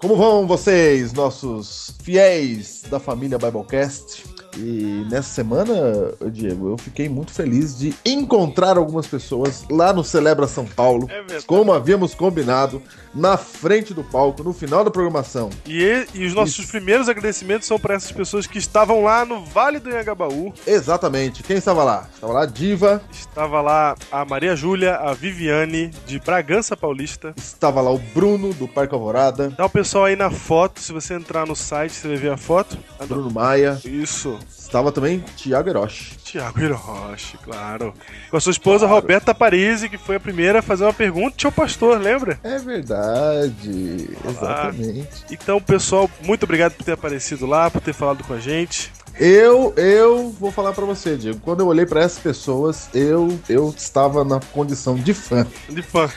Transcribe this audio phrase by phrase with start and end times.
[0.00, 4.24] Como vão vocês, nossos fiéis da família Biblecast?
[4.56, 5.74] E nessa semana,
[6.30, 11.40] Diego, eu fiquei muito feliz de encontrar algumas pessoas lá no Celebra São Paulo, É
[11.42, 12.80] como havíamos combinado,
[13.14, 15.50] na frente do palco, no final da programação.
[15.66, 16.70] E, e os nossos Isso.
[16.70, 20.52] primeiros agradecimentos são para essas pessoas que estavam lá no Vale do Anhangabaú.
[20.66, 21.42] Exatamente.
[21.42, 22.08] Quem estava lá?
[22.14, 27.34] Estava lá a Diva, Estava lá a Maria Júlia, a Viviane, de Bragança Paulista.
[27.36, 31.14] estava lá o Bruno, do Parque Alvorada, Tá o pessoal aí na foto, se você
[31.14, 32.78] entrar no site, você vai ver a foto.
[33.06, 34.38] Bruno Maia, Isso.
[34.68, 36.16] Estava também Tiago Hiroshi.
[36.22, 37.92] Tiago Hiroshi, claro.
[38.30, 41.52] Com a sua esposa Roberta Parisi, que foi a primeira a fazer uma pergunta ao
[41.52, 42.38] pastor, lembra?
[42.44, 45.24] É verdade, exatamente.
[45.30, 48.92] Então, pessoal, muito obrigado por ter aparecido lá, por ter falado com a gente.
[49.18, 51.40] Eu, eu vou falar pra você, Diego.
[51.40, 56.08] Quando eu olhei pra essas pessoas, eu, eu estava na condição de fã De fã.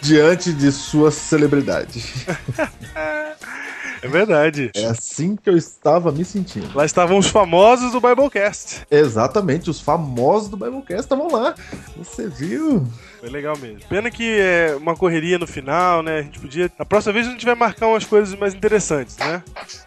[0.00, 2.04] diante de sua celebridade.
[4.04, 4.70] É verdade.
[4.74, 6.76] É assim que eu estava me sentindo.
[6.76, 8.82] Lá estavam os famosos do Biblecast.
[8.90, 11.54] Exatamente, os famosos do Biblecast estavam lá.
[11.96, 12.86] Você viu?
[13.18, 13.80] Foi legal mesmo.
[13.88, 16.18] Pena que é uma correria no final, né?
[16.18, 16.70] A gente podia.
[16.78, 19.42] Na próxima vez a gente vai marcar umas coisas mais interessantes, né?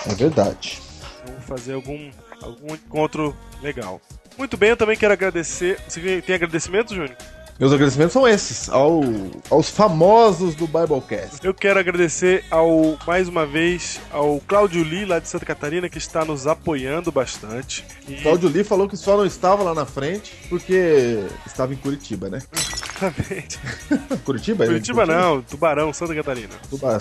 [0.08, 0.81] É verdade.
[1.24, 2.09] Vamos fazer algum,
[2.42, 4.02] algum encontro legal.
[4.36, 5.80] Muito bem, eu também quero agradecer.
[5.88, 7.16] Você tem agradecimento, Júnior?
[7.59, 9.02] Meus agradecimentos são esses, ao,
[9.50, 11.44] aos famosos do Biblecast.
[11.44, 15.97] Eu quero agradecer ao mais uma vez ao Cláudio Lee, lá de Santa Catarina, que
[15.97, 17.84] está nos apoiando bastante.
[18.07, 22.29] E Cláudio Lee falou que só não estava lá na frente porque estava em Curitiba,
[22.29, 22.44] né?
[22.53, 23.59] Exatamente.
[24.23, 24.63] Curitiba?
[24.63, 26.50] É de Curitiba não, Tubarão, Santa Catarina.
[26.69, 27.00] Tuba-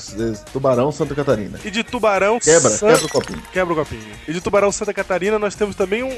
[0.55, 1.59] Tubarão, Santa Catarina.
[1.66, 2.39] E de Tubarão.
[2.41, 3.43] Quebra, San- quebra o copinho.
[3.53, 4.03] Quebra o copinho.
[4.27, 6.09] E de Tubarão, Santa Catarina, nós temos também um,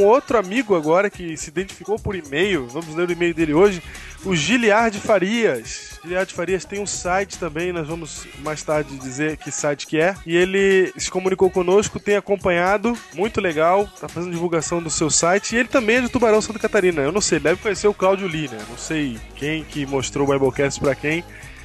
[0.00, 2.68] um outro amigo agora que se identificou por e-mail.
[2.68, 3.79] Vamos ler o e-mail dele hoje.
[4.24, 5.98] O Giliard Farias.
[6.02, 10.14] Giliard Farias tem um site também, nós vamos mais tarde dizer que site que é.
[10.26, 15.54] E ele se comunicou conosco, tem acompanhado, muito legal, tá fazendo divulgação do seu site.
[15.54, 17.02] E ele também é de Tubarão, Santa Catarina.
[17.02, 18.58] Eu não sei, deve conhecer o Cláudio Lee, né?
[18.68, 21.24] Não sei quem que mostrou o Biblecast pra quem.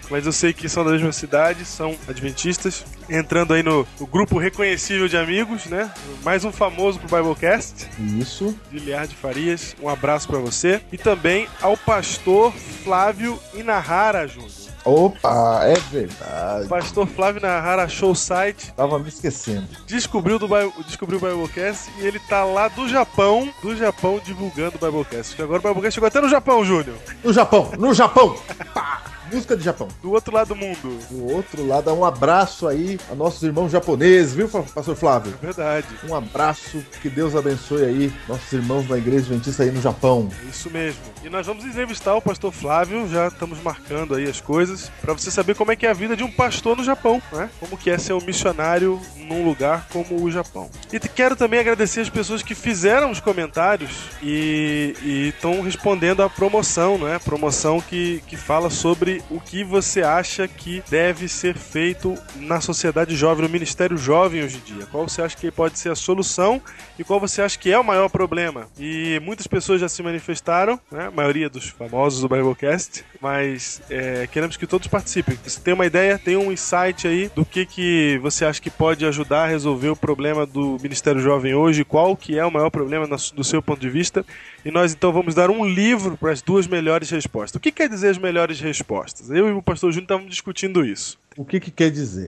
[0.09, 2.83] Mas eu sei que são da mesma cidade, são adventistas.
[3.09, 5.91] Entrando aí no, no grupo reconhecível de amigos, né?
[6.23, 7.87] Mais um famoso pro Biblecast.
[7.99, 8.57] Isso.
[8.71, 10.81] Giliard Farias, um abraço pra você.
[10.91, 14.65] E também ao pastor Flávio Inahara, Júnior.
[14.85, 16.67] Opa, é verdade.
[16.67, 19.67] pastor Flávio Inahara achou o site, Tava me esquecendo.
[19.87, 20.47] descobriu, do,
[20.85, 25.41] descobriu o Biblecast e ele tá lá do Japão, do Japão, divulgando o Biblecast.
[25.41, 26.97] Agora o Biblecast chegou até no Japão, Júnior.
[27.23, 28.37] No Japão, no Japão!
[28.75, 29.01] Pá!
[29.31, 29.87] Música de Japão.
[30.01, 30.99] Do outro lado do mundo.
[31.09, 35.33] Do outro lado, um abraço aí a nossos irmãos japoneses, viu, Pastor Flávio?
[35.41, 35.87] Verdade.
[36.07, 40.29] Um abraço, que Deus abençoe aí nossos irmãos da Igreja Adventista aí no Japão.
[40.49, 41.01] Isso mesmo.
[41.23, 45.31] E nós vamos entrevistar o pastor Flávio, já estamos marcando aí as coisas, pra você
[45.31, 47.49] saber como é que é a vida de um pastor no Japão, né?
[47.59, 50.69] Como que é ser um missionário num lugar como o Japão.
[50.91, 53.91] E quero também agradecer as pessoas que fizeram os comentários
[54.21, 54.93] e
[55.35, 57.19] estão respondendo à promoção, né?
[57.19, 63.15] Promoção que, que fala sobre o que você acha que deve ser feito na sociedade
[63.15, 64.85] jovem, no Ministério Jovem hoje em dia.
[64.87, 66.61] Qual você acha que pode ser a solução
[66.97, 68.67] e qual você acha que é o maior problema.
[68.79, 71.07] E muitas pessoas já se manifestaram, né?
[71.07, 75.37] a maioria dos famosos do Biblecast, mas é, queremos que todos participem.
[75.45, 79.05] Se tem uma ideia, tem um insight aí do que, que você acha que pode
[79.05, 83.07] ajudar a resolver o problema do Ministério Jovem hoje, qual que é o maior problema
[83.07, 84.25] do seu ponto de vista.
[84.63, 87.55] E nós então vamos dar um livro para as duas melhores respostas.
[87.55, 89.04] O que quer dizer as melhores respostas?
[89.29, 91.17] Eu e o pastor Júnior estávamos discutindo isso.
[91.37, 92.25] O que que quer dizer?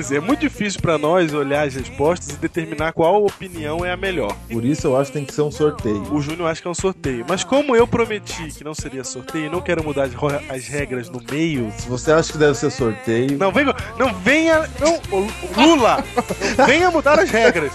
[0.00, 3.96] Dizer, é muito difícil para nós olhar as respostas e determinar qual opinião é a
[3.96, 4.34] melhor.
[4.50, 6.02] Por isso eu acho que tem que ser um sorteio.
[6.12, 7.24] O Júnior acha que é um sorteio.
[7.28, 10.08] Mas como eu prometi que não seria sorteio e não quero mudar
[10.48, 11.72] as, regras no meio.
[11.78, 13.74] Se você acha que deve ser sorteio, Não venha.
[13.98, 14.68] Não venha.
[14.80, 15.00] Não,
[15.64, 16.04] Lula!
[16.58, 17.72] Não venha mudar as regras.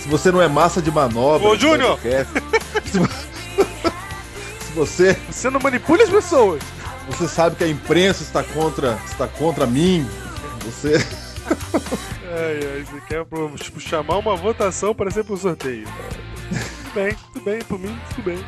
[0.00, 1.98] se você não é massa de manobra, Ô, Júnior!
[2.84, 3.08] Se, vo-
[4.60, 6.62] se você, Você não manipule as pessoas.
[7.08, 10.06] você sabe que a imprensa está contra, está contra mim,
[10.62, 10.96] você
[12.34, 13.26] Ai, ai, você quer
[13.58, 15.86] tipo, chamar uma votação para ser pro sorteio.
[16.94, 18.44] Bem, bem, por mim, tudo bem.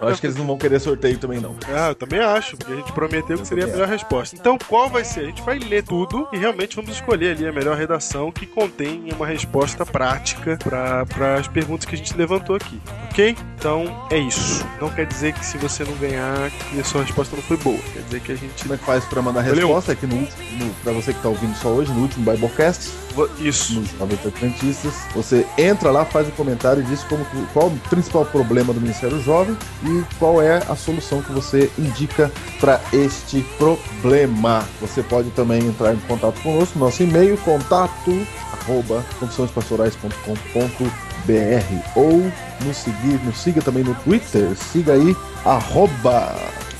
[0.00, 1.56] Eu acho que eles não vão querer sorteio também, não.
[1.68, 4.36] Ah, eu também acho, porque a gente prometeu que seria a melhor resposta.
[4.36, 5.20] Então, qual vai ser?
[5.20, 9.08] A gente vai ler tudo e realmente vamos escolher ali a melhor redação que contém
[9.14, 12.80] uma resposta prática para as perguntas que a gente levantou aqui,
[13.10, 13.36] ok?
[13.58, 14.64] Então, é isso.
[14.80, 17.78] Não quer dizer que se você não ganhar, que a sua resposta não foi boa.
[17.92, 18.62] Quer dizer que a gente.
[18.62, 19.68] Como é que faz pra mandar Valeu.
[19.68, 19.92] resposta?
[19.92, 22.90] Aqui no, no, pra você que tá ouvindo só hoje, no último Biblecast,
[23.38, 23.74] Isso.
[23.74, 28.72] nos Adventistas, você entra lá, faz um comentário e diz como, qual o principal problema
[28.72, 32.30] do Ministério Jovem e qual é a solução que você indica
[32.60, 34.64] para este problema.
[34.80, 38.26] Você pode também entrar em contato conosco, nosso e-mail, contato
[38.62, 42.32] arroba confissõespastorais.com.br ou
[42.64, 46.34] nos seguir, nos siga também no Twitter, siga aí arroba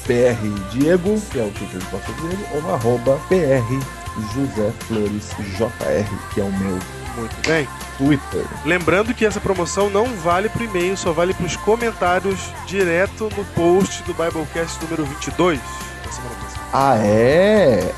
[0.06, 4.01] PR Diego, que é o Twitter do Pastor Diego, ou arroba PR
[4.35, 6.79] José Flores JR, que é o meu
[7.17, 7.69] Muito bem.
[7.99, 8.44] Twitter.
[8.64, 14.03] Lembrando que essa promoção não vale pro e-mail, só vale pros comentários direto no post
[14.05, 15.61] do Biblecast número 22
[16.05, 16.67] da semana passada.
[16.73, 17.93] Ah, é?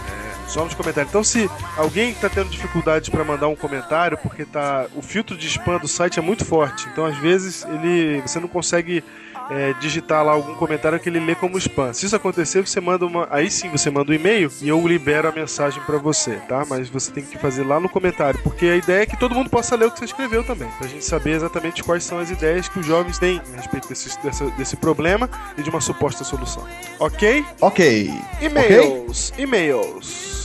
[0.49, 1.11] Só nos comentários.
[1.11, 5.47] Então, se alguém está tendo dificuldades para mandar um comentário, porque tá o filtro de
[5.47, 9.03] spam do site é muito forte, então às vezes ele você não consegue
[9.51, 11.93] é, digitar lá algum comentário que ele lê como spam.
[11.93, 15.29] Se isso acontecer, você manda uma, aí sim você manda um e-mail e eu libero
[15.29, 16.65] a mensagem para você, tá?
[16.69, 19.51] Mas você tem que fazer lá no comentário, porque a ideia é que todo mundo
[19.51, 22.69] possa ler o que você escreveu também, pra gente saber exatamente quais são as ideias
[22.69, 26.65] que os jovens têm a respeito desse, dessa- desse problema e de uma suposta solução.
[26.99, 27.45] Ok?
[27.61, 28.11] Ok.
[28.41, 30.44] E-mails, e-mails.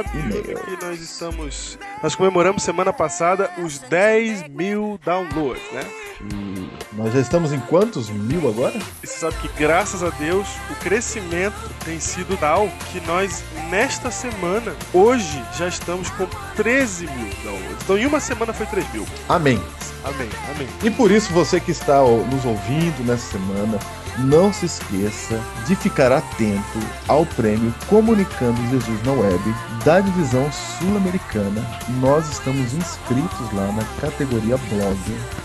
[0.00, 0.58] E-mail.
[0.60, 1.78] que nós estamos.
[2.02, 5.84] Nós comemoramos semana passada os 10 mil downloads, né?
[6.20, 8.78] E nós já estamos em quantos mil agora?
[9.02, 14.10] E você sabe que, graças a Deus, o crescimento tem sido tal que nós, nesta
[14.10, 17.82] semana, hoje, já estamos com 13 mil downloads.
[17.82, 19.06] Então, em uma semana foi 3 mil.
[19.28, 19.60] Amém.
[20.04, 20.68] Amém, amém.
[20.82, 23.78] E por isso, você que está nos ouvindo nessa semana,
[24.18, 26.78] não se esqueça de ficar atento
[27.08, 29.42] ao prêmio Comunicando Jesus na Web
[29.84, 31.64] da divisão sul-americana.
[32.00, 34.98] Nós estamos inscritos lá na categoria blog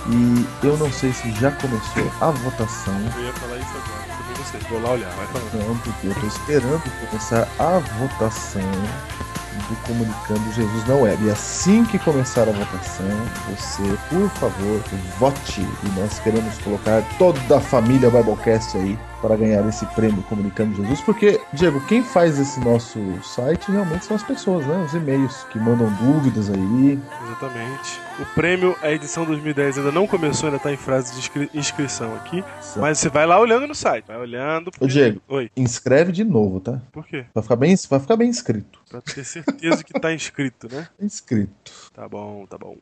[0.10, 2.98] e eu não sei se já começou a votação.
[3.16, 4.18] Eu ia falar isso agora.
[4.18, 4.60] Também não sei.
[4.70, 5.68] Vou lá olhar, vai falando.
[5.68, 8.62] Não, porque eu tô esperando começar a votação
[9.70, 11.26] do Comunicando Jesus na Web.
[11.26, 13.06] E assim que começar a votação,
[13.50, 14.82] você, por favor,
[15.20, 15.62] vote.
[15.62, 21.02] E nós queremos colocar toda a família Biblecast aí para ganhar esse prêmio Comunicando Jesus.
[21.02, 24.78] Porque, Diego, quem faz esse nosso site realmente são as pessoas, né?
[24.86, 27.00] Os e-mails que mandam dúvidas aí.
[27.26, 28.00] Exatamente.
[28.20, 32.16] O prêmio, a edição 2010 ainda não começou, ainda tá em fase de inscri- inscrição
[32.16, 32.44] aqui.
[32.78, 34.06] Mas você vai lá olhando no site.
[34.08, 34.72] Vai olhando.
[34.80, 35.22] Ô, Diego.
[35.28, 36.82] Oi, Inscreve de novo, tá?
[36.92, 37.26] por quê?
[37.34, 38.80] Vai ficar bem, vai ficar bem inscrito.
[38.90, 40.88] Pra ter certeza que tá inscrito, né?
[41.00, 41.72] Inscrito.
[41.94, 42.76] Tá bom, tá bom.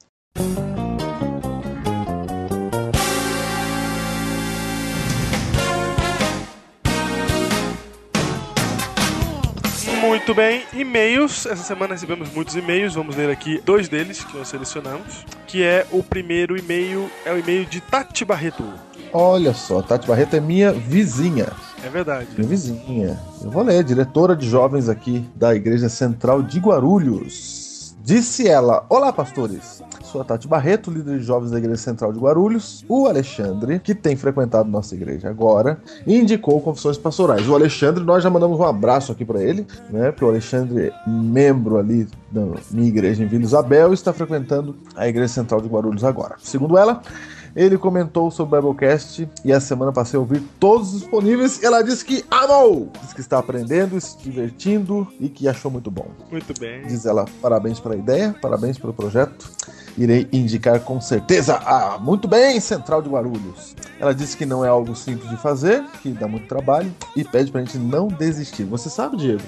[10.08, 11.48] Muito bem, e-mails.
[11.48, 12.94] Essa semana recebemos muitos e-mails.
[12.94, 15.26] Vamos ler aqui dois deles que nós selecionamos.
[15.48, 18.64] Que é o primeiro e-mail, é o e-mail de Tati Barreto.
[19.12, 21.48] Olha só, Tati Barreto é minha vizinha.
[21.84, 22.28] É verdade.
[22.38, 23.20] Minha vizinha.
[23.44, 27.65] Eu vou ler, diretora de jovens aqui da Igreja Central de Guarulhos.
[28.06, 29.82] Disse ela: Olá, pastores.
[30.04, 32.86] Sou a Tati Barreto, líder de jovens da Igreja Central de Guarulhos.
[32.88, 37.50] O Alexandre, que tem frequentado nossa igreja agora, indicou confissões pastorais.
[37.50, 40.12] O Alexandre, nós já mandamos um abraço aqui para ele, né?
[40.12, 45.34] Porque o Alexandre membro ali da minha igreja em Vila Isabel está frequentando a Igreja
[45.34, 46.36] Central de Guarulhos agora.
[46.38, 47.02] Segundo ela,
[47.56, 51.62] ele comentou sobre o Biblecast e a semana passei a ouvir todos os disponíveis.
[51.62, 52.92] E ela disse que amou!
[53.02, 56.08] Diz que está aprendendo, se divertindo e que achou muito bom.
[56.30, 56.86] Muito bem.
[56.86, 59.50] Diz ela, parabéns pela ideia, parabéns pelo projeto.
[59.98, 61.56] Irei indicar com certeza.
[61.56, 63.76] Ah, muito bem, Central de Guarulhos.
[63.98, 67.50] Ela disse que não é algo simples de fazer, que dá muito trabalho e pede
[67.50, 68.66] pra gente não desistir.
[68.66, 69.44] Você sabe, Diego,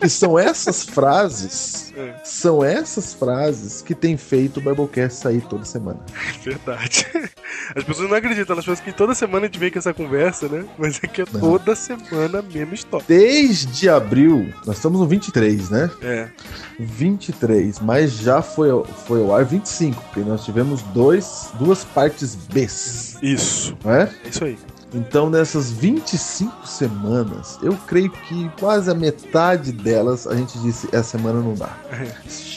[0.00, 2.14] que são essas frases, É.
[2.24, 6.00] são essas frases que tem feito o Biblecast sair toda semana.
[6.42, 7.06] Verdade.
[7.76, 10.48] As pessoas não acreditam, elas pensam que toda semana a gente vem com essa conversa,
[10.48, 10.64] né?
[10.78, 13.04] Mas é que é toda semana a mesma história.
[13.08, 15.90] Desde abril, nós estamos no 23, né?
[16.02, 16.28] É,
[16.78, 18.68] 23, mas já foi,
[19.06, 23.76] foi ao ar 25, porque nós tivemos dois, duas partes Bs, isso.
[23.84, 24.10] não é?
[24.24, 24.58] É isso aí.
[24.92, 31.16] Então, nessas 25 semanas, eu creio que quase a metade delas a gente disse: essa
[31.18, 31.76] semana não dá.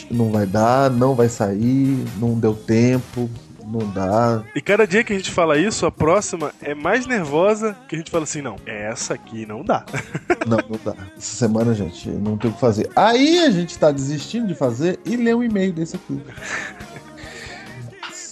[0.10, 3.30] Não vai dar, não vai sair, não deu tempo,
[3.74, 4.44] não dá.
[4.56, 7.98] E cada dia que a gente fala isso, a próxima é mais nervosa que a
[7.98, 9.86] gente fala assim, não, essa aqui não dá.
[10.46, 10.94] Não, não dá.
[11.16, 12.90] Essa semana, gente, não tem o que fazer.
[12.98, 16.22] Aí a gente tá desistindo de fazer e lê um e-mail desse aqui.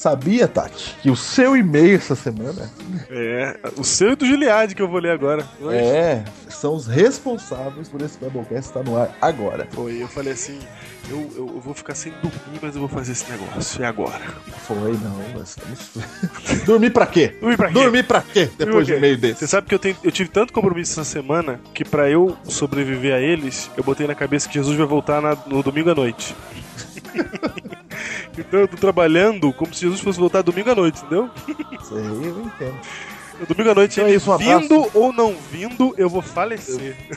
[0.02, 2.72] Sabia, Tati, que o seu e-mail essa semana
[3.08, 5.46] É, o seu e do Giliard que eu vou ler agora.
[5.60, 9.68] Mas é, são os responsáveis por esse Biblecast estar no ar agora.
[9.72, 10.58] Foi, eu falei assim,
[11.08, 13.80] eu, eu, eu vou ficar sem dormir, mas eu vou fazer esse negócio.
[13.80, 14.20] E agora?
[14.66, 15.92] Foi, não, nós estamos.
[16.66, 17.36] Dormir pra quê?
[17.40, 17.74] Dormir pra quê?
[17.74, 18.98] Dormir pra quê depois de quê?
[18.98, 19.48] e-mail Você desse?
[19.50, 23.20] sabe que eu, tenho, eu tive tanto compromisso essa semana que pra eu sobreviver a
[23.20, 26.36] eles, eu botei na cabeça que Jesus vai voltar na- no domingo à noite.
[28.38, 31.30] Então eu tô trabalhando como se Jesus fosse voltar domingo à noite, entendeu?
[31.82, 32.78] Isso aí eu entendo.
[33.48, 36.96] Domingo à noite, Então é ele isso, um vindo ou não vindo, eu vou falecer.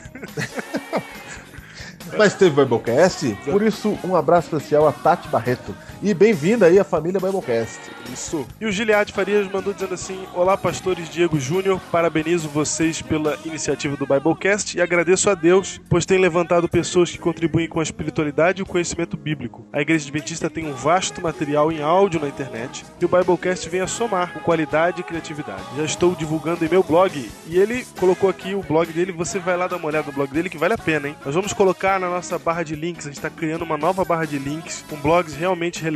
[2.17, 5.75] Mas teve Biblecast, por isso um abraço especial a Tati Barreto.
[6.05, 7.79] E bem-vinda aí à família Biblecast.
[8.13, 8.45] Isso.
[8.61, 13.97] E o Giliade Farias mandou dizendo assim: Olá, pastores Diego Júnior, parabenizo vocês pela iniciativa
[13.97, 18.59] do Biblecast e agradeço a Deus, pois tem levantado pessoas que contribuem com a espiritualidade
[18.59, 19.65] e o conhecimento bíblico.
[19.73, 23.81] A Igreja Adventista tem um vasto material em áudio na internet e o Biblecast vem
[23.81, 25.63] a somar com qualidade e criatividade.
[25.75, 29.11] Já estou divulgando em meu blog e ele colocou aqui o blog dele.
[29.11, 31.15] Você vai lá dar uma olhada no blog dele que vale a pena, hein?
[31.25, 34.25] Nós vamos colocar na nossa barra de links, a gente está criando uma nova barra
[34.25, 35.94] de links com blogs realmente relevantes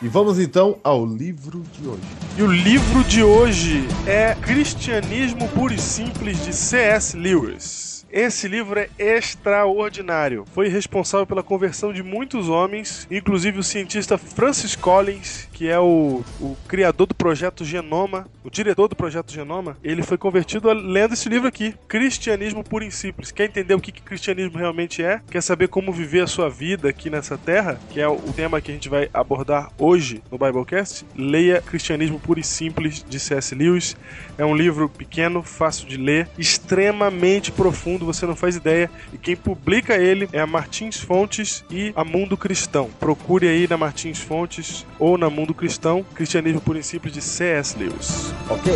[0.00, 2.02] E vamos então ao livro de hoje.
[2.38, 7.14] E o livro de hoje é Cristianismo Puro e Simples de C.S.
[7.14, 8.06] Lewis.
[8.10, 10.46] Esse livro é extraordinário.
[10.54, 16.24] Foi responsável pela conversão de muitos homens, inclusive o cientista Francis Collins, que é o,
[16.40, 19.76] o criador do projeto Genoma, o diretor do projeto Genoma.
[19.84, 23.30] Ele foi convertido a- lendo esse livro aqui, Cristianismo Puro e Simples.
[23.30, 25.20] Quer entender o que, que cristianismo realmente é?
[25.30, 27.78] Quer saber como viver a sua vida aqui nessa terra?
[27.90, 31.06] Que é o tema que a gente vai abordar hoje no Biblecast?
[31.14, 33.54] Leia Cristianismo Puro e Simples de C.S.
[33.54, 33.96] Lewis.
[34.36, 38.90] É um livro pequeno, fácil de ler, extremamente profundo, você não faz ideia.
[39.12, 42.90] E quem publica ele é a Martins Fontes e a Mundo Cristão.
[42.98, 47.78] Procure aí na Martins Fontes ou na Mundo Cristão, Cristianismo e Simples de C.S.
[47.78, 48.32] Lewis.
[48.48, 48.72] Ok?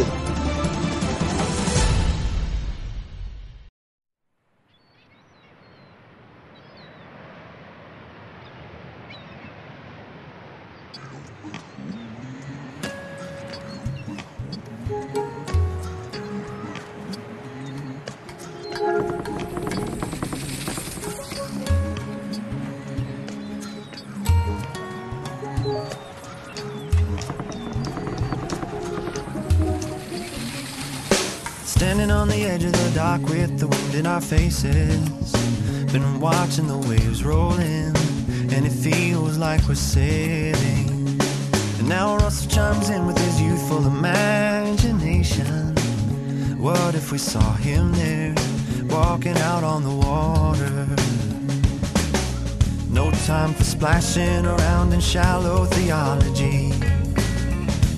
[34.62, 35.32] Faces.
[35.92, 37.94] Been watching the waves rolling,
[38.52, 41.18] and it feels like we're sailing.
[41.78, 45.74] And now Russell chimes in with his youthful imagination.
[46.58, 48.34] What if we saw him there,
[48.88, 50.86] walking out on the water?
[52.90, 56.72] No time for splashing around in shallow theology.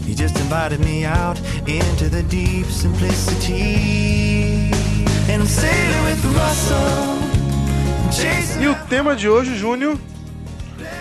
[0.05, 1.39] He just invited me out
[1.69, 4.78] into the deep simplicity.
[8.63, 9.99] E o tema de hoje, Júnior,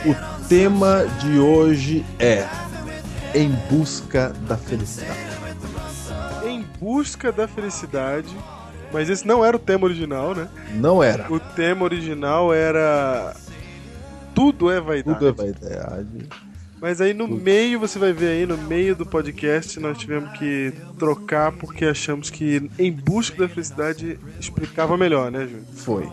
[0.06, 2.46] O tema de hoje é
[3.34, 5.18] Em Busca da Felicidade.
[6.46, 8.36] Em Busca da Felicidade.
[8.92, 10.50] Mas esse não era o tema original, né?
[10.74, 11.32] Não era.
[11.32, 13.34] O tema original era.
[14.36, 15.20] Tudo é vaidade.
[15.20, 16.30] Tudo é vaidade.
[16.80, 20.72] Mas aí no meio, você vai ver aí, no meio do podcast, nós tivemos que
[21.00, 25.64] trocar porque achamos que Em Busca da Felicidade explicava melhor, né, Júnior?
[25.74, 26.10] Foi.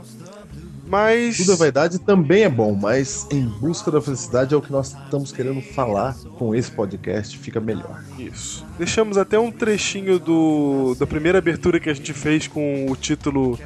[0.87, 1.39] Mas.
[1.39, 4.89] Tudo é vaidade também é bom, mas em busca da felicidade é o que nós
[4.95, 8.03] estamos querendo falar com esse podcast, fica melhor.
[8.19, 8.65] Isso.
[8.79, 13.59] Deixamos até um trechinho do da primeira abertura que a gente fez com o título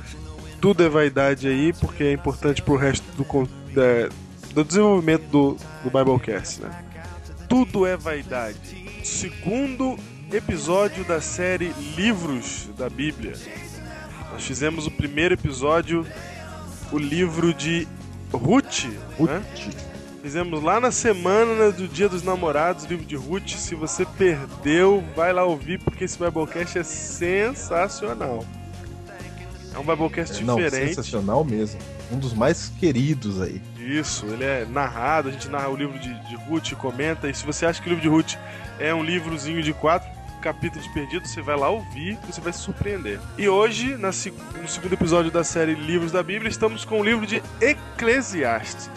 [0.61, 3.25] Tudo é Vaidade aí, porque é importante pro resto do,
[3.75, 4.09] da-
[4.55, 6.85] do desenvolvimento do, do Biblecast, né?
[7.49, 9.03] Tudo é Vaidade.
[9.03, 9.99] Segundo
[10.31, 13.33] episódio da série Livros da Bíblia.
[14.31, 16.07] Nós fizemos o primeiro episódio,
[16.93, 17.89] o livro de
[18.31, 18.85] Ruth,
[19.19, 19.39] né?
[19.39, 19.75] Ruth,
[20.21, 23.51] Fizemos lá na semana do Dia dos Namorados, livro de Ruth.
[23.57, 28.45] Se você perdeu, vai lá ouvir, porque esse Biblecast é sensacional.
[29.75, 30.89] É um Biblecast não, diferente.
[30.89, 31.81] sensacional mesmo.
[32.13, 33.63] Um dos mais queridos aí.
[33.89, 37.27] Isso, ele é narrado, a gente narra o livro de, de Ruth, comenta.
[37.27, 38.35] E se você acha que o livro de Ruth
[38.79, 40.07] é um livrozinho de quatro
[40.43, 43.19] capítulos perdidos, você vai lá ouvir e você vai se surpreender.
[43.39, 47.43] E hoje, no segundo episódio da série Livros da Bíblia, estamos com o livro de
[47.63, 48.91] Eclesiastes.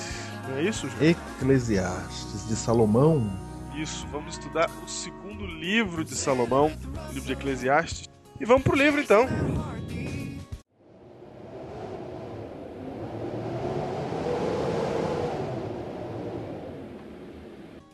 [0.49, 1.09] Não é isso, João?
[1.09, 3.31] Eclesiastes de Salomão.
[3.73, 6.69] Isso, vamos estudar o segundo livro de Salomão,
[7.09, 8.09] o livro de Eclesiastes.
[8.41, 9.25] E vamos pro livro então.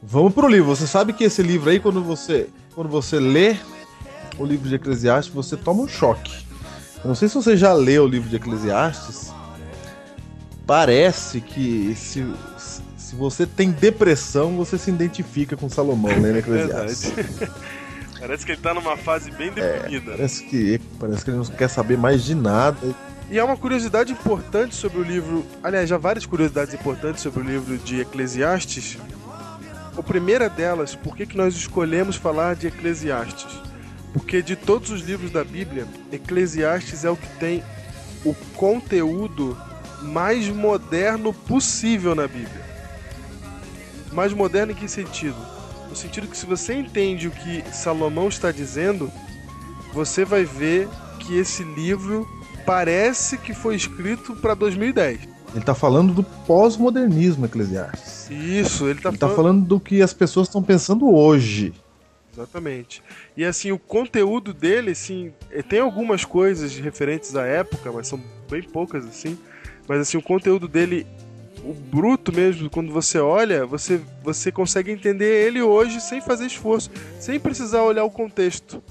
[0.10, 0.74] Vamos pro livro.
[0.74, 3.58] Você sabe que esse livro aí, quando você, quando você lê
[4.40, 6.46] o livro de Eclesiastes, você toma um choque.
[7.04, 9.34] Eu não sei se você já leu o livro de Eclesiastes.
[10.66, 12.26] Parece que se,
[12.98, 17.12] se você tem depressão, você se identifica com Salomão lendo Eclesiastes.
[18.18, 20.12] Parece que ele tá numa fase bem deprimida.
[20.12, 22.96] Parece que, parece que ele não quer saber mais de nada.
[23.30, 25.46] E há uma curiosidade importante sobre o livro.
[25.62, 28.98] Aliás, já várias curiosidades importantes sobre o livro de Eclesiastes.
[29.98, 33.60] A primeira delas, por que, que nós escolhemos falar de Eclesiastes?
[34.14, 37.64] Porque de todos os livros da Bíblia, Eclesiastes é o que tem
[38.24, 39.58] o conteúdo
[40.04, 42.64] mais moderno possível na Bíblia.
[44.14, 45.36] Mais moderno em que sentido?
[45.90, 49.12] No sentido que se você entende o que Salomão está dizendo,
[49.94, 50.88] você vai ver
[51.20, 52.28] que esse livro
[52.68, 55.22] parece que foi escrito para 2010.
[55.56, 58.17] Ele tá falando do pós-modernismo Eclesiastes.
[58.34, 59.36] Isso, ele tá, Ele tá falando...
[59.36, 61.74] falando do que as pessoas estão pensando hoje.
[62.34, 63.02] Exatamente.
[63.36, 68.22] E assim, o conteúdo dele, assim, eh, tem algumas coisas referentes à época, mas são
[68.50, 69.38] bem poucas, assim.
[69.88, 71.08] Mas assim, o conteúdo dele,
[71.64, 76.92] o bruto mesmo, quando você olha, você, você consegue entender ele hoje sem fazer esforço,
[77.20, 78.84] sem precisar olhar o contexto.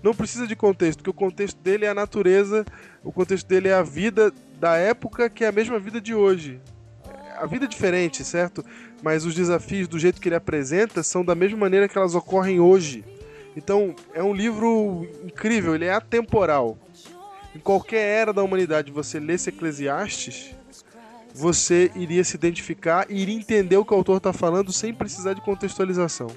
[0.00, 2.64] Não precisa de contexto, porque o contexto dele é a natureza,
[3.02, 6.60] o contexto dele é a vida da época que é a mesma vida de hoje.
[7.38, 8.64] A vida é diferente, certo?
[9.02, 12.60] Mas os desafios, do jeito que ele apresenta, são da mesma maneira que elas ocorrem
[12.60, 13.04] hoje.
[13.56, 16.78] Então, é um livro incrível, ele é atemporal.
[17.54, 20.54] Em qualquer era da humanidade, você lesse Eclesiastes,
[21.34, 25.32] você iria se identificar e iria entender o que o autor está falando sem precisar
[25.32, 26.28] de contextualização.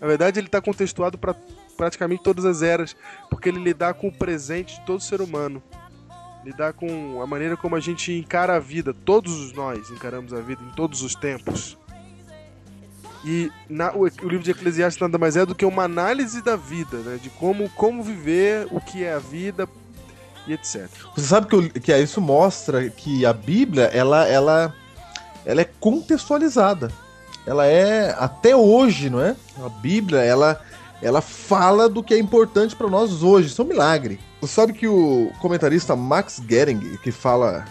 [0.00, 1.34] Na verdade, ele está contextuado para
[1.76, 2.96] praticamente todas as eras,
[3.30, 5.62] porque ele lidar com o presente de todo ser humano.
[6.46, 8.94] Lidar com a maneira como a gente encara a vida.
[8.94, 11.76] Todos nós encaramos a vida em todos os tempos.
[13.24, 16.54] E na- o, o livro de Eclesiastes nada mais é do que uma análise da
[16.54, 17.18] vida, né?
[17.20, 19.68] De como, como viver, o que é a vida
[20.46, 20.86] e etc.
[21.16, 24.72] Você sabe que, o- que isso mostra que a Bíblia, ela, ela,
[25.44, 26.92] ela é contextualizada.
[27.44, 29.34] Ela é, até hoje, não é?
[29.64, 30.60] A Bíblia, ela,
[31.02, 33.48] ela fala do que é importante para nós hoje.
[33.48, 34.18] Isso é um milagre.
[34.40, 37.64] Você sabe que o comentarista Max Gering, que fala,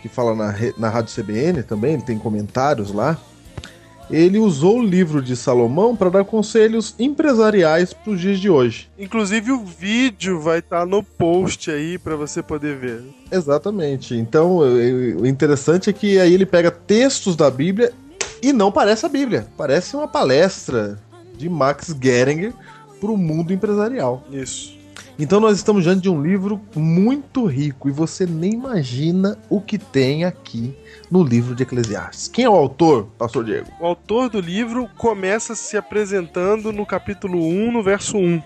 [0.00, 3.18] que fala na, na Rádio CBN também, ele tem comentários lá,
[4.10, 8.90] ele usou o livro de Salomão para dar conselhos empresariais para os dias de hoje.
[8.98, 13.02] Inclusive o vídeo vai estar no post aí para você poder ver.
[13.30, 14.14] Exatamente.
[14.14, 17.92] Então, o interessante é que aí ele pega textos da Bíblia
[18.42, 19.46] e não parece a Bíblia.
[19.56, 20.98] Parece uma palestra
[21.42, 22.54] de Max Geringer
[23.00, 24.24] para o mundo empresarial.
[24.30, 24.80] Isso.
[25.18, 29.76] Então, nós estamos diante de um livro muito rico e você nem imagina o que
[29.76, 30.74] tem aqui
[31.10, 32.28] no livro de Eclesiastes.
[32.28, 33.68] Quem é o autor, Pastor Diego?
[33.78, 38.40] O autor do livro começa se apresentando no capítulo 1, no verso 1.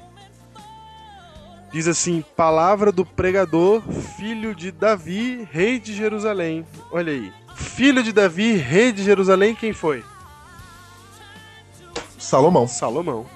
[1.72, 3.82] Diz assim: Palavra do pregador,
[4.16, 6.64] filho de Davi, rei de Jerusalém.
[6.90, 7.32] Olha aí.
[7.54, 10.02] Filho de Davi, rei de Jerusalém, quem foi?
[12.26, 12.66] Salomão.
[12.66, 13.26] Salomão.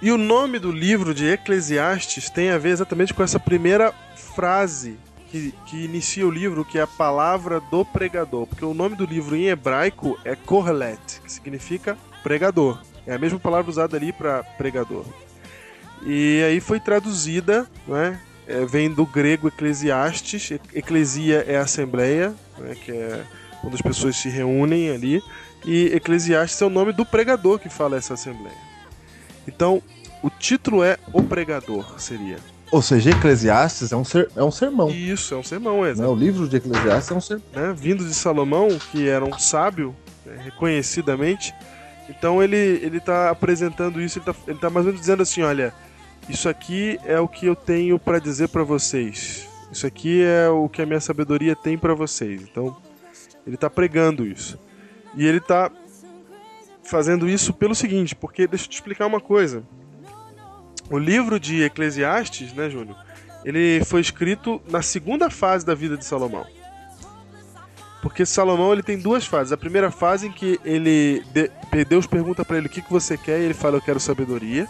[0.00, 4.98] E o nome do livro de Eclesiastes tem a ver exatamente com essa primeira frase
[5.30, 8.46] que, que inicia o livro, que é a palavra do pregador.
[8.46, 12.80] Porque o nome do livro em hebraico é Kohelet, que significa pregador.
[13.06, 15.04] É a mesma palavra usada ali para pregador.
[16.04, 18.20] E aí foi traduzida, né?
[18.48, 20.58] é, vem do grego eclesiastes.
[20.74, 23.24] Eclesia é assembleia, né, que é
[23.60, 25.22] quando as pessoas se reúnem ali.
[25.64, 28.56] E eclesiastes é o nome do pregador que fala essa assembleia.
[29.46, 29.82] Então,
[30.22, 32.36] o título é O Pregador, seria.
[32.70, 34.90] Ou seja, Eclesiastes é um, ser, é um sermão.
[34.90, 35.90] Isso, é um sermão, Né?
[35.90, 36.10] exato.
[36.10, 37.46] O livro de Eclesiastes é um sermão.
[37.54, 41.54] né, vindo de Salomão, que era um sábio, né, reconhecidamente.
[42.10, 45.42] Então ele ele está apresentando isso, ele está ele tá mais ou menos dizendo assim,
[45.42, 45.72] olha,
[46.28, 49.46] isso aqui é o que eu tenho para dizer para vocês.
[49.72, 52.42] Isso aqui é o que a minha sabedoria tem para vocês.
[52.42, 52.76] Então
[53.46, 54.58] ele está pregando isso.
[55.18, 55.70] E ele está
[56.84, 59.62] fazendo isso pelo seguinte, porque deixa eu te explicar uma coisa.
[60.88, 62.96] O livro de Eclesiastes, né, Júnior?
[63.44, 66.46] Ele foi escrito na segunda fase da vida de Salomão.
[68.00, 69.52] Porque Salomão ele tem duas fases.
[69.52, 71.50] A primeira fase em que ele de-
[71.84, 74.68] Deus pergunta para ele o que, que você quer e ele fala eu quero sabedoria.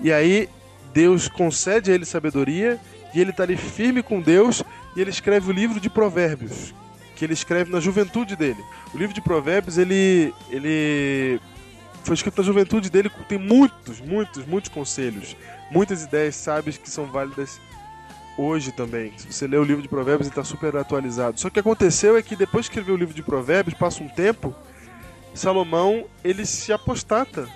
[0.00, 0.48] E aí
[0.92, 2.78] Deus concede a ele sabedoria
[3.12, 4.62] e ele tá ali firme com Deus
[4.96, 6.72] e ele escreve o livro de Provérbios,
[7.14, 8.62] que ele escreve na juventude dele.
[8.92, 11.40] O livro de Provérbios ele ele
[12.04, 15.34] foi escrito na juventude dele, tem muitos, muitos, muitos conselhos,
[15.70, 17.58] muitas ideias sábias que são válidas
[18.36, 19.12] hoje também.
[19.16, 21.40] Se você lê o livro de Provérbios, ele está super atualizado.
[21.40, 24.54] Só que aconteceu é que depois que escreveu o livro de Provérbios, passa um tempo,
[25.34, 27.48] Salomão ele se apostata.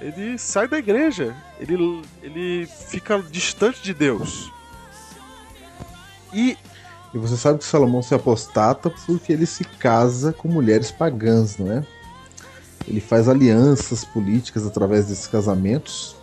[0.00, 1.34] Ele sai da igreja.
[1.58, 4.52] Ele, ele fica distante de Deus.
[6.32, 6.56] E
[7.14, 11.72] E você sabe que Salomão se apostata porque ele se casa com mulheres pagãs, não
[11.72, 11.84] é?
[12.86, 16.16] Ele faz alianças políticas através desses casamentos.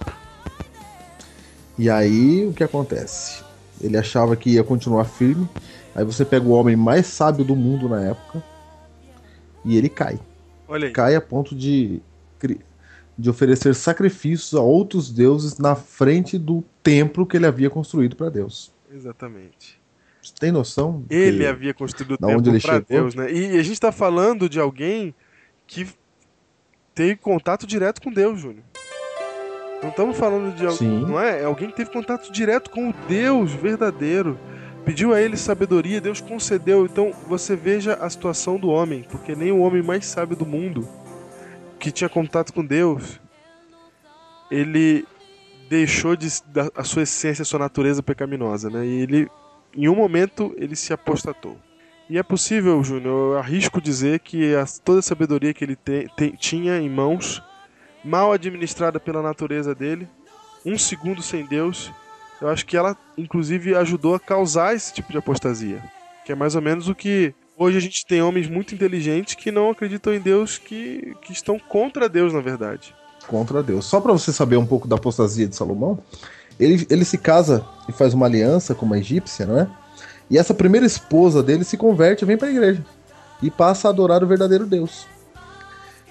[1.77, 3.43] E aí o que acontece?
[3.81, 5.49] Ele achava que ia continuar firme.
[5.95, 8.43] Aí você pega o homem mais sábio do mundo na época
[9.65, 10.19] e ele cai.
[10.91, 12.01] Cai a ponto de,
[13.17, 18.29] de oferecer sacrifícios a outros deuses na frente do templo que ele havia construído para
[18.29, 18.71] Deus.
[18.91, 19.82] Exatamente.
[20.23, 21.03] Você tem noção?
[21.09, 22.79] Ele havia construído o templo para?
[22.79, 23.31] Deus, né?
[23.31, 25.13] E a gente está falando de alguém
[25.67, 25.85] que
[26.95, 28.63] teve contato direto com Deus, Júnior.
[29.81, 31.41] Não estamos falando de alguém, não é?
[31.41, 34.39] É alguém que teve contato direto com o Deus verdadeiro.
[34.85, 36.85] Pediu a ele sabedoria, Deus concedeu.
[36.85, 40.87] Então você veja a situação do homem, porque nem o homem mais sábio do mundo
[41.79, 43.19] que tinha contato com Deus,
[44.49, 45.05] ele
[45.69, 48.85] deixou de, da, a sua essência, a sua natureza pecaminosa, né?
[48.85, 49.29] E ele,
[49.75, 51.57] em um momento, ele se apostatou.
[52.09, 56.07] E é possível, Júnior, eu arrisco dizer que a, toda a sabedoria que ele te-
[56.17, 57.41] te- tinha em mãos,
[58.03, 60.07] mal administrada pela natureza dele,
[60.65, 61.91] um segundo sem Deus,
[62.41, 65.81] eu acho que ela, inclusive, ajudou a causar esse tipo de apostasia.
[66.25, 69.51] Que é mais ou menos o que hoje a gente tem homens muito inteligentes que
[69.51, 72.93] não acreditam em Deus, que, que estão contra Deus, na verdade.
[73.27, 73.85] contra Deus.
[73.85, 75.99] Só para você saber um pouco da apostasia de Salomão,
[76.59, 79.67] ele, ele se casa e faz uma aliança com uma egípcia, não é?
[80.29, 82.83] E essa primeira esposa dele se converte e vem para a igreja
[83.41, 85.05] e passa a adorar o verdadeiro Deus.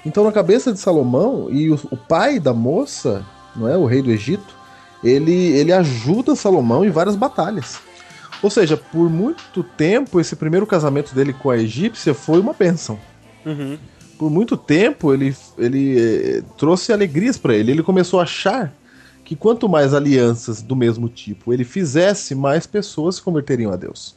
[0.04, 3.24] Então, na cabeça de Salomão e o, o pai da moça,
[3.56, 4.54] não é, o rei do Egito,
[5.02, 7.78] ele, ele ajuda Salomão em várias batalhas.
[8.42, 12.98] Ou seja, por muito tempo esse primeiro casamento dele com a egípcia foi uma bênção
[14.22, 17.72] por muito tempo ele, ele eh, trouxe alegrias para ele.
[17.72, 18.72] Ele começou a achar
[19.24, 24.16] que quanto mais alianças do mesmo tipo ele fizesse, mais pessoas se converteriam a Deus.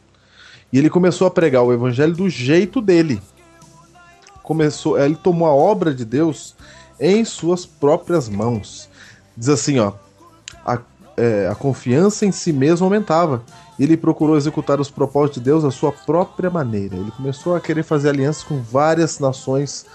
[0.71, 3.21] E ele começou a pregar o evangelho do jeito dele.
[4.43, 6.55] Começou, ele tomou a obra de Deus
[6.99, 8.89] em suas próprias mãos.
[9.37, 9.93] Diz assim, ó,
[10.65, 10.79] a,
[11.17, 13.43] é, a confiança em si mesmo aumentava.
[13.79, 16.95] Ele procurou executar os propósitos de Deus à sua própria maneira.
[16.95, 19.85] Ele começou a querer fazer alianças com várias nações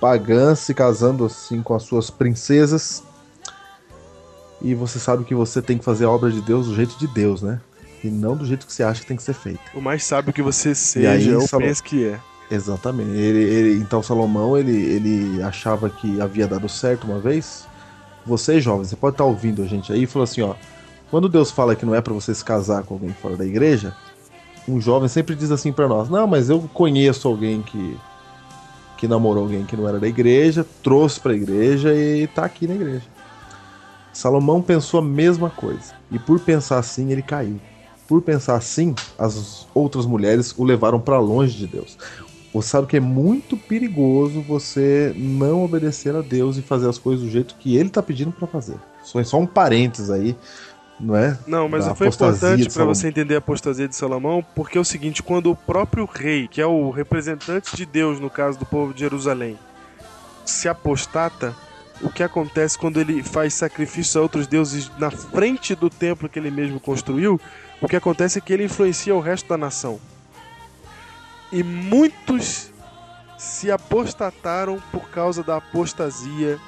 [0.00, 3.02] pagãs, se casando assim com as suas princesas.
[4.64, 7.06] E você sabe que você tem que fazer a obra de Deus do jeito de
[7.06, 7.60] Deus, né?
[8.02, 9.60] E não do jeito que você acha que tem que ser feita.
[9.74, 11.68] O mais sábio que você seja, aí, Salomão?
[11.68, 12.18] penso que é.
[12.50, 13.10] Exatamente.
[13.10, 17.66] Ele, ele- então Salomão ele, ele achava que havia dado certo uma vez.
[18.26, 20.54] Você, jovem, você pode estar ouvindo a gente aí e falou assim, ó.
[21.10, 23.94] Quando Deus fala que não é pra você se casar com alguém fora da igreja,
[24.66, 27.96] um jovem sempre diz assim pra nós: "Não, mas eu conheço alguém que
[28.96, 32.74] que namorou alguém que não era da igreja, trouxe pra igreja e tá aqui na
[32.74, 33.13] igreja".
[34.14, 35.92] Salomão pensou a mesma coisa.
[36.10, 37.60] E por pensar assim, ele caiu.
[38.06, 41.98] Por pensar assim, as outras mulheres o levaram pra longe de Deus.
[42.52, 47.24] Você sabe que é muito perigoso você não obedecer a Deus e fazer as coisas
[47.24, 48.76] do jeito que ele tá pedindo pra fazer.
[49.02, 50.36] Só só um parênteses aí,
[51.00, 51.36] não é?
[51.48, 55.20] Não, mas foi importante para você entender a apostasia de Salomão, porque é o seguinte,
[55.20, 59.00] quando o próprio rei, que é o representante de Deus no caso do povo de
[59.00, 59.58] Jerusalém,
[60.44, 61.56] se apostata,
[62.00, 66.38] o que acontece quando ele faz sacrifício a outros deuses na frente do templo que
[66.38, 67.40] ele mesmo construiu,
[67.80, 70.00] o que acontece é que ele influencia o resto da nação.
[71.52, 72.72] E muitos
[73.38, 76.58] se apostataram por causa da apostasia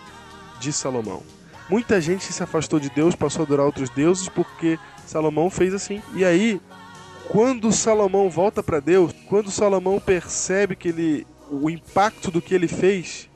[0.61, 1.23] de Salomão.
[1.69, 6.01] Muita gente se afastou de Deus, passou a adorar outros deuses porque Salomão fez assim.
[6.15, 6.61] E aí,
[7.29, 12.69] quando Salomão volta para Deus, quando Salomão percebe que ele o impacto do que ele
[12.69, 13.29] fez,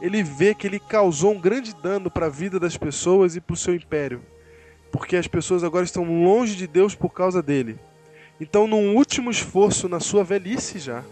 [0.00, 3.54] ele vê que ele causou um grande dano para a vida das pessoas e para
[3.54, 4.22] o seu império,
[4.90, 7.78] porque as pessoas agora estão longe de Deus por causa dele.
[8.40, 11.04] Então, num último esforço na sua velhice já,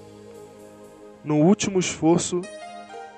[1.22, 2.40] no último esforço,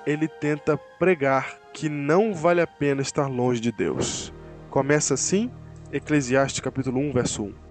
[0.05, 4.33] ele tenta pregar que não vale a pena estar longe de Deus.
[4.69, 5.49] Começa assim,
[5.93, 7.70] Eclesiastes capítulo 1, verso 1.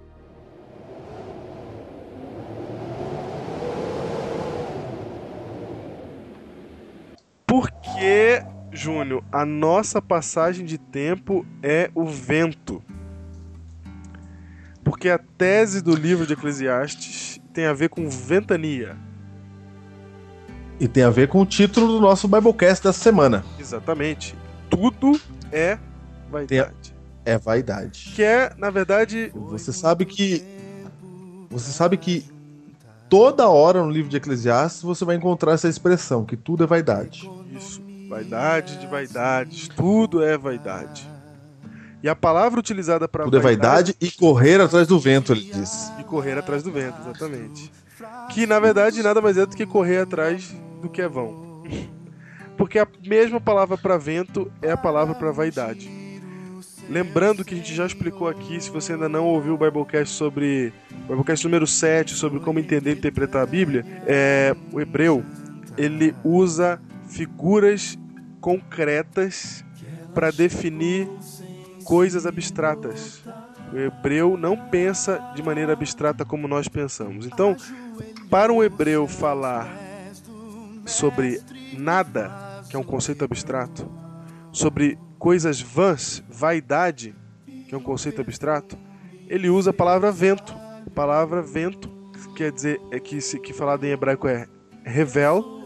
[7.50, 12.80] Porque, Júnior, a nossa passagem de tempo é o vento.
[14.84, 18.96] Porque a tese do livro de Eclesiastes tem a ver com ventania.
[20.78, 23.44] E tem a ver com o título do nosso Biblecast dessa semana.
[23.58, 24.36] Exatamente.
[24.70, 25.76] Tudo é
[26.30, 26.94] vaidade.
[27.24, 28.12] É vaidade.
[28.14, 29.32] Que é, na verdade.
[29.34, 30.40] Você sabe que.
[31.50, 32.24] Você sabe que
[33.08, 37.28] toda hora no livro de Eclesiastes você vai encontrar essa expressão, que tudo é vaidade.
[38.10, 39.68] Vaidade de vaidades.
[39.68, 41.08] Tudo é vaidade.
[42.02, 45.92] E a palavra utilizada para Tudo é vaidade e correr atrás do vento, ele diz.
[45.96, 47.70] E correr atrás do vento, exatamente.
[48.30, 51.62] Que na verdade nada mais é do que correr atrás do que é vão.
[52.58, 55.88] Porque a mesma palavra para vento é a palavra para vaidade.
[56.88, 60.72] Lembrando que a gente já explicou aqui, se você ainda não ouviu o Biblecast sobre.
[61.04, 65.24] O Biblecast número 7, sobre como entender e interpretar a Bíblia, é, o hebreu
[65.78, 67.98] ele usa figuras
[68.40, 69.64] concretas
[70.14, 71.08] para definir
[71.84, 73.22] coisas abstratas.
[73.72, 77.26] O hebreu não pensa de maneira abstrata como nós pensamos.
[77.26, 77.56] Então,
[78.30, 79.68] para um hebreu falar
[80.86, 81.40] sobre
[81.76, 82.30] nada,
[82.68, 83.90] que é um conceito abstrato,
[84.52, 87.14] sobre coisas vãs, vaidade,
[87.68, 88.76] que é um conceito abstrato,
[89.28, 90.54] ele usa a palavra vento.
[90.86, 91.88] A palavra vento
[92.34, 94.48] quer dizer é que se que falado em hebraico é
[94.82, 95.59] revel,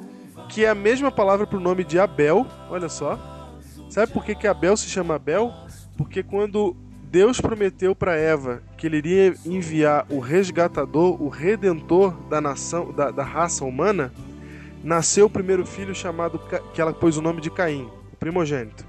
[0.55, 2.47] que é a mesma palavra para o nome de Abel.
[2.71, 3.19] Olha só.
[3.90, 5.53] Sabe por que, que Abel se chama Abel?
[5.97, 6.77] Porque quando
[7.11, 13.11] Deus prometeu para Eva que ele iria enviar o resgatador, o redentor da nação, da,
[13.11, 14.12] da raça humana,
[14.83, 16.40] nasceu o primeiro filho chamado
[16.73, 18.87] que ela pôs o nome de Caim, o primogênito.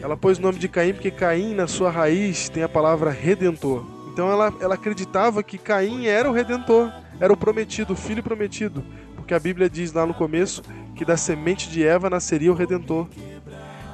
[0.00, 3.84] Ela pôs o nome de Caim porque Caim, na sua raiz, tem a palavra redentor.
[4.10, 8.82] Então ela, ela acreditava que Caim era o redentor, era o prometido, o filho prometido.
[9.28, 10.62] Porque a Bíblia diz lá no começo
[10.96, 13.06] que da semente de Eva nasceria o redentor.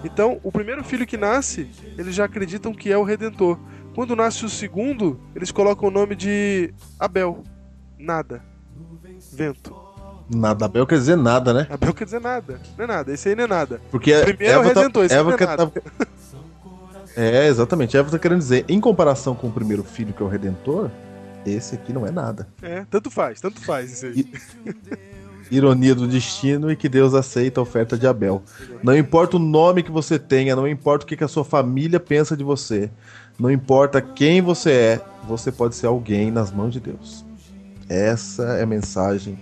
[0.05, 1.69] Então, o primeiro filho que nasce,
[1.99, 3.59] eles já acreditam que é o redentor.
[3.97, 7.43] Quando nasce o segundo, eles colocam o nome de Abel.
[7.99, 8.45] Nada.
[9.33, 9.75] Vento.
[10.33, 11.67] Nada, Abel quer dizer nada, né?
[11.69, 12.61] Abel quer dizer nada.
[12.79, 13.81] Não é nada, esse aí não é nada.
[13.91, 15.67] Porque o primeiro Eva é o redentor, tá, esse Eva não é que nada.
[15.67, 16.07] tá-
[17.17, 17.97] É, exatamente.
[17.97, 20.93] Eva tá querendo dizer, em comparação com o primeiro filho, que é o Redentor,
[21.45, 22.47] esse aqui não é nada.
[22.63, 24.33] É, tanto faz, tanto faz isso aí.
[25.51, 28.43] Ironia do destino e que Deus aceita a oferta de Abel.
[28.83, 32.01] Não importa o nome que você tenha, não importa o que que a sua família
[32.01, 32.91] pensa de você,
[33.39, 37.25] não importa quem você é, você pode ser alguém nas mãos de Deus.
[37.89, 39.39] Essa é a mensagem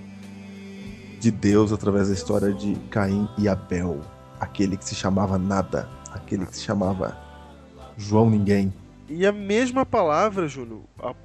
[1.20, 4.00] de Deus através da história de Caim e Abel.
[4.40, 7.16] Aquele que se chamava nada, aquele que se chamava
[7.96, 8.72] João Ninguém.
[9.14, 10.80] E a mesma palavra, Júnior,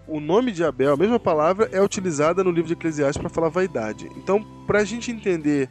[0.05, 3.47] o nome de Abel, a mesma palavra é utilizada no livro de Eclesiastes para falar
[3.47, 4.09] vaidade.
[4.17, 5.69] Então, para a gente entender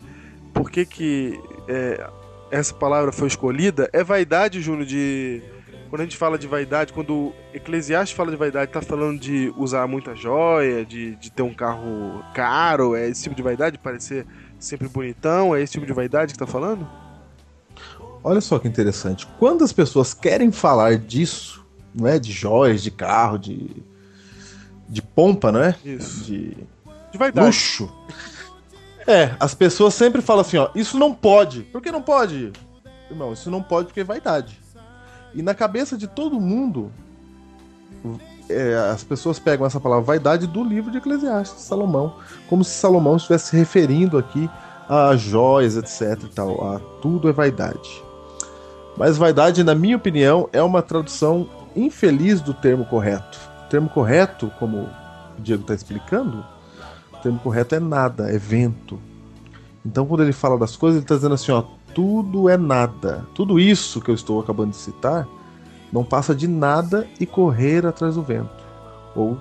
[0.55, 2.09] por que, que é,
[2.51, 5.43] essa palavra foi escolhida, é vaidade, Júnior, de.
[5.91, 9.87] Quando a gente fala de vaidade, quando Eclesiastes fala de vaidade, tá falando de usar
[9.87, 14.27] muita joia, de, de ter um carro caro, é esse tipo de vaidade, parecer
[14.59, 16.89] sempre bonitão, é esse tipo de vaidade que tá falando?
[18.25, 19.27] Olha só que interessante.
[19.39, 21.66] Quando as pessoas querem falar disso,
[21.97, 22.19] não é?
[22.19, 23.71] De joias, de carro, de.
[24.89, 25.75] de pompa, não é?
[25.85, 26.25] Isso.
[26.25, 26.57] De
[27.11, 27.47] De vaidade.
[27.47, 27.91] luxo.
[29.07, 31.63] É, as pessoas sempre falam assim, ó, isso não pode.
[31.63, 32.53] Por que não pode?
[33.09, 34.59] Irmão, isso não pode porque é vaidade.
[35.33, 36.91] E na cabeça de todo mundo,
[38.49, 42.15] é, as pessoas pegam essa palavra vaidade do livro de Eclesiastes, Salomão.
[42.49, 44.51] Como se Salomão estivesse se referindo aqui
[44.89, 46.75] a joias, etc e tal.
[46.75, 48.03] A tudo é vaidade.
[48.97, 51.47] Mas vaidade, na minha opinião, é uma tradução
[51.77, 53.39] infeliz do termo correto.
[53.67, 54.89] O termo correto, como o
[55.39, 56.45] Diego está explicando,
[57.13, 58.99] o termo correto é nada, é vento.
[59.85, 61.63] Então, quando ele fala das coisas, ele está dizendo assim: ó,
[61.95, 63.27] tudo é nada.
[63.35, 65.27] Tudo isso que eu estou acabando de citar
[65.93, 68.51] não passa de nada e correr atrás do vento.
[69.15, 69.39] Ou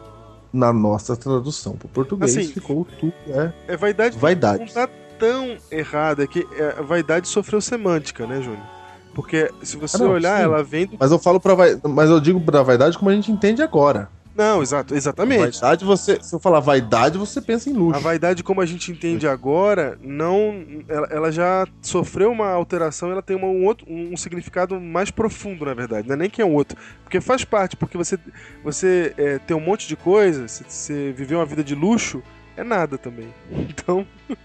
[0.53, 4.59] na nossa tradução para o português Assim, ficou tudo é É vaidade, vaidade.
[4.59, 4.87] não tá
[5.19, 8.74] tão errada é que é, a vaidade sofreu semântica, né, Júnior?
[9.15, 10.43] Porque se você Ah, não, olhar, sim.
[10.43, 10.97] ela vem do.
[10.99, 11.55] Mas eu falo para
[11.87, 14.09] mas eu digo pra vaidade como a gente entende agora.
[14.35, 15.39] Não, exato, exatamente.
[15.61, 17.97] Vaidade, você, se eu falar vaidade, você pensa em luxo.
[17.97, 23.21] A vaidade, como a gente entende agora, não, ela, ela já sofreu uma alteração, ela
[23.21, 26.05] tem uma- um outro, um significado mais profundo, na verdade.
[26.09, 28.19] Não é nem que é um outro, porque faz parte, porque você,
[28.61, 32.21] você é, ter um monte de coisa, você, você viver uma vida de luxo,
[32.57, 33.29] é nada também.
[33.69, 34.05] Então,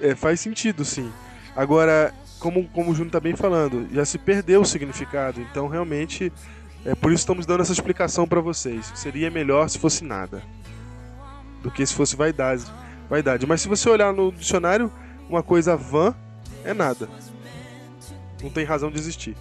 [0.00, 1.12] é, faz sentido, sim.
[1.54, 6.32] Agora, como, como o Júnior tá bem falando, já se perdeu o significado, então realmente
[6.84, 8.92] é por isso estamos dando essa explicação para vocês.
[8.94, 10.42] Seria melhor se fosse nada
[11.62, 12.64] do que se fosse vaidade.
[13.10, 13.46] Vaidade.
[13.46, 14.92] Mas se você olhar no dicionário,
[15.28, 16.14] uma coisa vã
[16.64, 17.08] é nada.
[18.42, 19.36] Não tem razão de existir.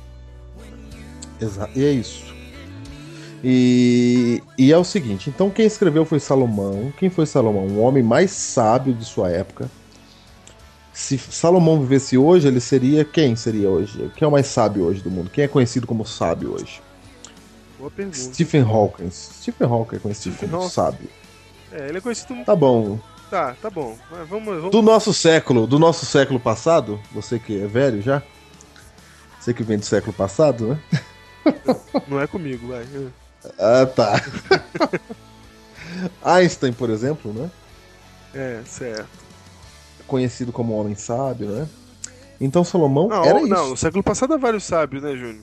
[1.40, 1.72] Exato.
[1.78, 2.36] E é isso.
[3.44, 6.92] E, e é o seguinte, então quem escreveu foi Salomão.
[6.98, 7.68] Quem foi Salomão?
[7.68, 9.70] Um homem mais sábio de sua época.
[10.98, 14.12] Se Salomão vivesse hoje, ele seria quem seria hoje?
[14.16, 15.30] Quem é o mais sábio hoje do mundo?
[15.30, 16.82] Quem é conhecido como sábio hoje?
[17.78, 18.18] Boa pergunta.
[18.18, 19.12] Stephen Hawking.
[19.12, 20.74] Stephen Hawking é conhecido Stephen como Hawking.
[20.74, 21.10] sábio.
[21.72, 22.44] É, ele é conhecido.
[22.44, 23.00] Tá bom.
[23.30, 23.96] Tá, tá bom.
[24.28, 24.72] Vamos, vamos...
[24.72, 28.24] Do nosso século, do nosso século passado, você que é velho já,
[29.40, 30.80] você que vem do século passado, né?
[32.10, 32.88] Não é comigo, vai.
[33.60, 34.20] Ah, tá.
[36.26, 37.52] Einstein, por exemplo, né?
[38.34, 39.27] É, certo.
[40.08, 41.67] Conhecido como homem sábio, né?
[42.39, 43.70] Então Salomão Não, era não, isso.
[43.72, 45.41] no século passado há vários sábios, né, Júnior?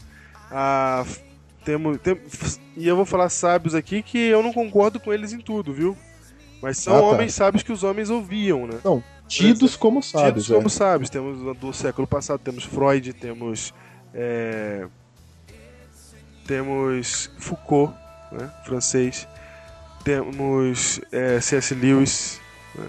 [0.50, 1.04] Ah,
[1.64, 2.18] temos, tem-
[2.76, 5.96] e eu vou falar sábios aqui que eu não concordo com eles em tudo, viu?
[6.62, 7.04] Mas são Ah, tá.
[7.04, 8.78] homens sábios que os homens ouviam, né?
[8.84, 10.44] Não, tidos como sábios.
[10.44, 10.54] Tidos é.
[10.54, 11.10] como sábios.
[11.10, 13.74] Temos do século passado, temos Freud, temos.
[14.14, 14.86] é,
[16.46, 17.92] temos Foucault,
[18.32, 19.26] né, francês.
[20.04, 21.74] Temos é, C.S.
[21.74, 22.40] Lewis.
[22.74, 22.86] né,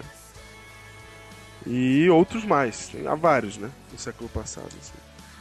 [1.66, 2.90] e outros mais.
[3.06, 3.68] Há vários, né?
[3.92, 4.68] Do século passado.
[4.80, 4.92] assim.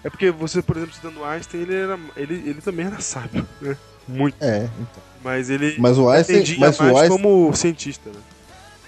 [0.04, 3.76] É porque você, por exemplo, citando Einstein, ele, era, ele, ele também era sábio, né?
[4.08, 4.36] Muito.
[4.42, 5.04] É, então.
[5.24, 8.20] Mas ele Mas o Einstein, entendia mas o mais Einstein, como cientista, né?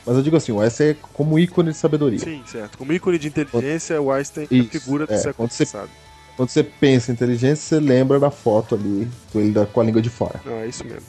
[0.06, 2.19] mas eu digo assim, o Einstein é como ícone de sabedoria.
[2.19, 2.78] Sim, certo.
[2.78, 5.65] Como ícone de inteligência, o Einstein é Isso, a figura do é, século quando você-
[5.65, 5.89] passado.
[6.36, 10.00] Quando você pensa em inteligência, você lembra da foto ali, com ele com a língua
[10.04, 11.02] de fora, Não, é isso mesmo.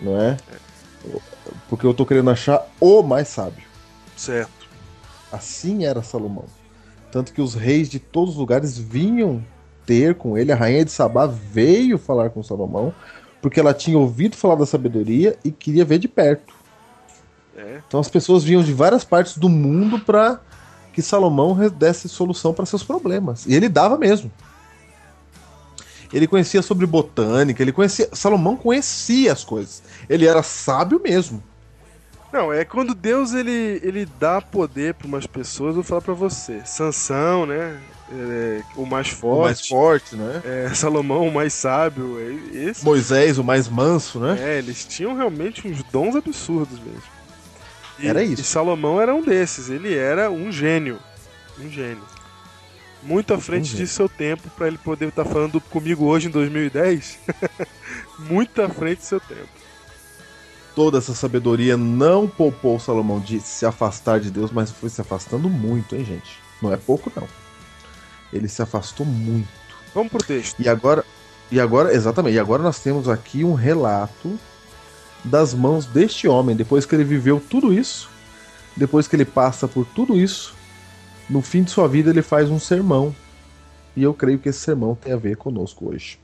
[0.00, 0.36] não é?
[1.68, 3.64] Porque eu tô querendo achar o mais sábio.
[4.16, 4.50] Certo.
[5.30, 6.44] Assim era Salomão.
[7.10, 9.44] Tanto que os reis de todos os lugares vinham
[9.86, 10.52] ter com ele.
[10.52, 12.92] A rainha de Sabá veio falar com Salomão,
[13.40, 16.54] porque ela tinha ouvido falar da sabedoria e queria ver de perto.
[17.56, 17.80] É.
[17.86, 20.40] Então as pessoas vinham de várias partes do mundo para
[20.92, 23.46] que Salomão desse solução para seus problemas.
[23.46, 24.30] E ele dava mesmo.
[26.12, 28.08] Ele conhecia sobre botânica, ele conhecia.
[28.12, 29.82] Salomão conhecia as coisas.
[30.08, 31.42] Ele era sábio mesmo.
[32.32, 36.12] Não, é quando Deus ele, ele dá poder para umas pessoas, eu vou falar para
[36.14, 36.60] você.
[36.66, 37.80] Sansão, né?
[38.10, 39.44] É, o mais O forte.
[39.44, 40.42] mais forte, né?
[40.44, 42.18] É, Salomão, o mais sábio.
[42.20, 44.36] é- Esse, Moisés, o mais manso, né?
[44.40, 47.02] é, eles tinham realmente uns dons absurdos mesmo.
[47.98, 48.40] E- Era isso.
[48.42, 49.68] E Salomão era um desses.
[49.70, 50.98] Ele era um gênio.
[51.58, 52.04] Um gênio.
[53.02, 53.84] Muito à frente gênio.
[53.86, 57.18] de seu tempo para ele poder estar falando comigo hoje em 2010.
[58.18, 59.48] Muito à frente de seu tempo.
[60.78, 65.50] Toda essa sabedoria não poupou Salomão de se afastar de Deus, mas foi se afastando
[65.50, 66.38] muito, hein, gente?
[66.62, 67.26] Não é pouco, não.
[68.32, 69.48] Ele se afastou muito.
[69.92, 70.62] Vamos pro texto.
[70.62, 71.04] E agora,
[71.50, 74.38] e agora, exatamente, e agora nós temos aqui um relato
[75.24, 78.08] das mãos deste homem, depois que ele viveu tudo isso,
[78.76, 80.54] depois que ele passa por tudo isso,
[81.28, 83.12] no fim de sua vida ele faz um sermão.
[83.96, 86.20] E eu creio que esse sermão tem a ver conosco hoje.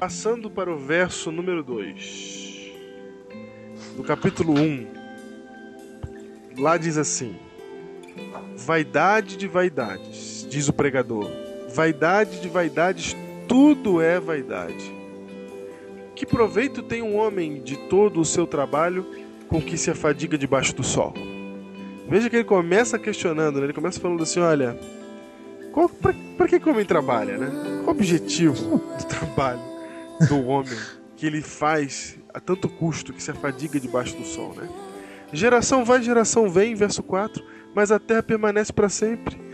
[0.00, 2.72] Passando para o verso número 2
[3.98, 4.62] do capítulo 1.
[4.62, 4.86] Um,
[6.56, 7.36] lá diz assim:
[8.56, 11.30] Vaidade de vaidades, diz o pregador.
[11.74, 13.14] Vaidade de vaidades,
[13.46, 14.90] tudo é vaidade.
[16.16, 19.04] Que proveito tem um homem de todo o seu trabalho
[19.48, 21.12] com que se afadiga debaixo do sol?
[22.08, 23.64] Veja que ele começa questionando, né?
[23.64, 24.80] ele começa falando assim: olha,
[25.72, 27.50] qual, pra, pra que, que o homem trabalha, né?
[27.84, 29.69] Qual o objetivo do trabalho
[30.28, 30.78] do homem
[31.16, 34.68] que ele faz a tanto custo que se afadiga debaixo do sol, né?
[35.32, 37.42] Geração vai, geração vem, verso 4,
[37.74, 39.38] mas a terra permanece para sempre.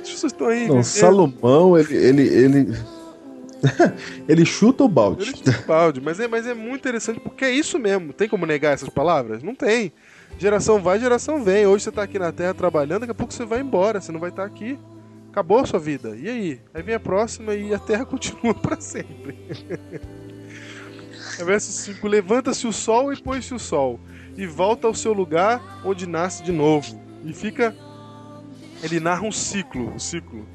[0.00, 0.60] As pessoas estão aí.
[0.60, 0.84] Não, vivendo.
[0.84, 2.76] Salomão, ele, ele, ele,
[4.28, 5.22] Ele chuta o balde.
[5.22, 8.12] Ele chuta o balde, mas é, mas é muito interessante porque é isso mesmo.
[8.12, 9.42] Tem como negar essas palavras?
[9.42, 9.92] Não tem.
[10.38, 11.66] Geração vai, geração vem.
[11.66, 14.20] Hoje você tá aqui na Terra trabalhando, daqui a pouco você vai embora, você não
[14.20, 14.78] vai estar aqui.
[15.32, 16.14] Acabou a sua vida.
[16.14, 16.60] E aí?
[16.74, 19.34] Aí vem a próxima e a Terra continua para sempre.
[21.38, 23.98] Verso 5: Levanta-se o sol e põe-se o sol,
[24.36, 27.00] e volta ao seu lugar onde nasce de novo.
[27.24, 27.74] E fica.
[28.82, 30.46] Ele narra um ciclo, um ciclo.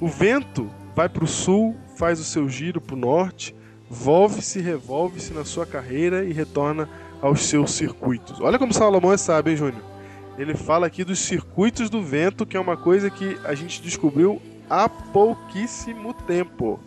[0.00, 3.54] O vento vai para o sul, faz o seu giro para o norte,
[3.88, 6.88] volve-se, revolve-se na sua carreira e retorna
[7.22, 8.40] aos seus circuitos.
[8.40, 9.93] Olha como Salomão é sábio, hein, Júnior?
[10.36, 14.42] Ele fala aqui dos circuitos do vento, que é uma coisa que a gente descobriu
[14.68, 16.80] há pouquíssimo tempo.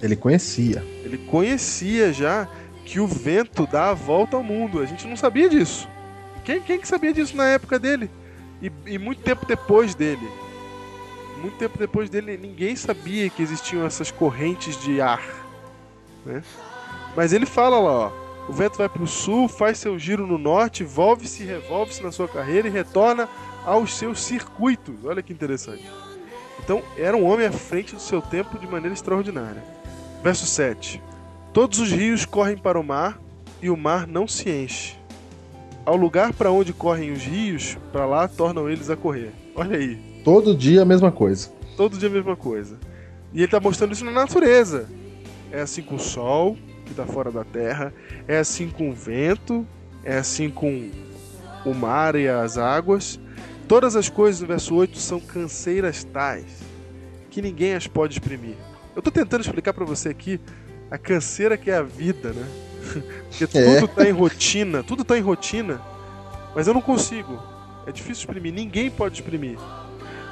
[0.00, 0.84] Ele conhecia.
[1.04, 2.48] Ele conhecia já
[2.84, 4.80] que o vento dá a volta ao mundo.
[4.80, 5.88] A gente não sabia disso.
[6.44, 8.08] Quem, quem que sabia disso na época dele?
[8.62, 10.26] E, e muito tempo depois dele.
[11.40, 15.22] Muito tempo depois dele, ninguém sabia que existiam essas correntes de ar.
[16.24, 16.42] Né?
[17.14, 18.12] Mas ele fala lá, ó,
[18.48, 22.26] o vento vai para o sul, faz seu giro no norte, volve-se, revolve-se na sua
[22.26, 23.28] carreira e retorna
[23.64, 24.94] aos seus circuitos.
[25.04, 25.84] Olha que interessante.
[26.64, 29.62] Então, era um homem à frente do seu tempo de maneira extraordinária.
[30.22, 31.02] Verso 7.
[31.52, 33.20] Todos os rios correm para o mar
[33.60, 34.96] e o mar não se enche.
[35.84, 39.32] Ao lugar para onde correm os rios, para lá tornam eles a correr.
[39.54, 39.96] Olha aí.
[40.24, 41.50] Todo dia a mesma coisa.
[41.76, 42.78] Todo dia a mesma coisa.
[43.32, 44.88] E ele está mostrando isso na natureza.
[45.52, 46.56] É assim com o sol,
[46.88, 47.92] que está fora da terra,
[48.26, 49.66] é assim com o vento,
[50.02, 50.90] é assim com
[51.64, 53.20] o mar e as águas.
[53.68, 56.62] Todas as coisas, no verso 8, são canseiras tais
[57.30, 58.56] que ninguém as pode exprimir.
[58.96, 60.40] Eu estou tentando explicar para você aqui
[60.90, 62.48] a canseira que é a vida, né?
[63.28, 65.80] Porque tudo está em rotina, tudo está em rotina,
[66.54, 67.40] mas eu não consigo.
[67.86, 69.58] É difícil exprimir, ninguém pode exprimir.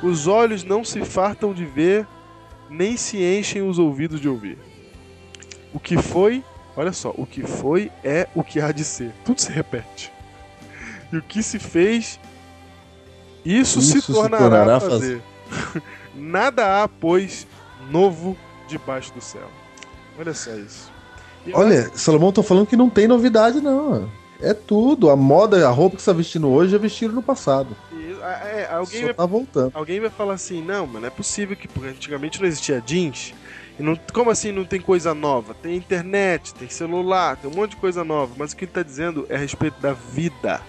[0.02, 2.06] Os olhos não se fartam de ver,
[2.68, 4.58] nem se enchem os ouvidos de ouvir.
[5.76, 6.42] O que foi,
[6.74, 9.12] olha só, o que foi é o que há de ser.
[9.26, 10.10] Tudo se repete.
[11.12, 12.18] E o que se fez,
[13.44, 15.20] isso, Isso se se tornará, tornará a fazer.
[16.16, 17.46] Nada há, pois,
[17.90, 18.34] novo
[18.66, 19.50] debaixo do céu.
[20.18, 20.90] Olha só isso.
[21.46, 24.10] E Olha, Salomão tá falando que não tem novidade, não.
[24.40, 25.10] É tudo.
[25.10, 27.76] A moda, a roupa que você tá vestindo hoje é vestido no passado.
[27.92, 29.72] e- é, alguém Só vai tá voltando.
[29.74, 33.34] Alguém vai falar assim, não, mas não é possível que porque antigamente não existia jeans.
[33.78, 35.54] Não, como assim não tem coisa nova?
[35.54, 38.34] Tem internet, tem celular, tem um monte de coisa nova.
[38.36, 40.62] Mas o que ele está dizendo é a respeito da vida.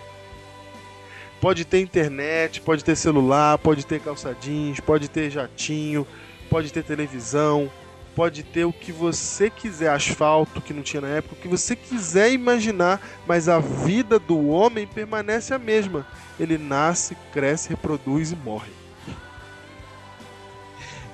[1.39, 6.05] Pode ter internet, pode ter celular, pode ter calça jeans, pode ter jatinho,
[6.49, 7.71] pode ter televisão,
[8.15, 11.75] pode ter o que você quiser, asfalto que não tinha na época, o que você
[11.75, 16.05] quiser imaginar, mas a vida do homem permanece a mesma.
[16.39, 18.76] Ele nasce, cresce, reproduz e morre.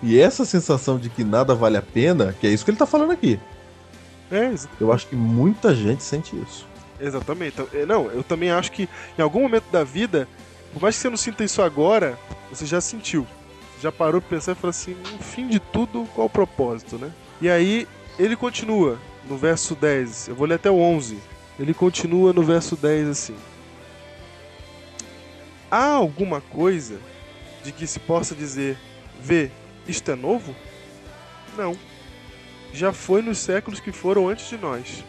[0.03, 2.85] E essa sensação de que nada vale a pena, que é isso que ele tá
[2.85, 3.39] falando aqui.
[4.29, 6.67] É, exa- Eu acho que muita gente sente isso.
[6.99, 7.53] exatamente.
[7.53, 10.27] Então, é, Não, eu também acho que em algum momento da vida,
[10.73, 12.17] por mais que você não sinta isso agora,
[12.51, 13.25] você já sentiu.
[13.81, 17.11] Já parou pra pensar e falou assim, no fim de tudo, qual o propósito, né?
[17.41, 17.87] E aí,
[18.19, 18.97] ele continua
[19.27, 21.17] no verso 10, eu vou ler até o 11.
[21.59, 23.35] Ele continua no verso 10 assim.
[25.71, 26.97] Há alguma coisa
[27.63, 28.77] de que se possa dizer,
[29.21, 29.49] vê,
[29.87, 30.55] isto é novo?
[31.57, 31.77] Não.
[32.73, 35.03] Já foi nos séculos que foram antes de nós.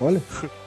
[0.00, 0.22] Olha,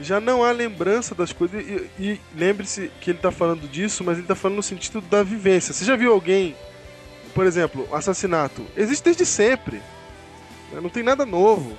[0.00, 1.64] Já não há lembrança das coisas.
[1.64, 5.22] E, e lembre-se que ele está falando disso, mas ele está falando no sentido da
[5.22, 5.72] vivência.
[5.72, 6.56] Você já viu alguém,
[7.32, 8.66] por exemplo, assassinato?
[8.76, 9.76] Existe desde sempre.
[10.72, 10.80] né?
[10.80, 11.76] Não tem nada novo.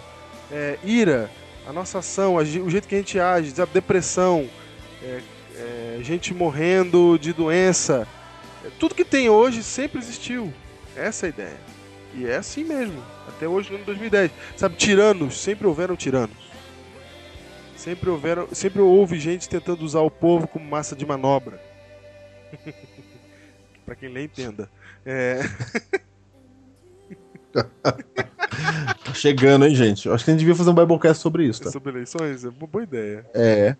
[0.49, 1.29] É, ira,
[1.67, 4.47] a nossa ação, o jeito que a gente age, a depressão,
[5.03, 5.21] é,
[5.57, 8.07] é, gente morrendo de doença.
[8.63, 10.53] É, tudo que tem hoje sempre existiu.
[10.95, 11.57] Essa é a ideia.
[12.13, 13.03] E é assim mesmo.
[13.27, 14.31] Até hoje, no ano 2010.
[14.55, 16.45] Sabe, tiranos, sempre houveram tiranos.
[17.75, 21.61] Sempre houveram, sempre houve gente tentando usar o povo como massa de manobra.
[23.85, 24.69] Pra quem lê, entenda.
[25.05, 25.41] É,
[29.03, 30.09] tá chegando, hein, gente?
[30.09, 31.71] Acho que a gente devia fazer um Biblecast sobre isso, tá?
[31.71, 33.25] sobre eleições é uma boa ideia.
[33.33, 33.75] É.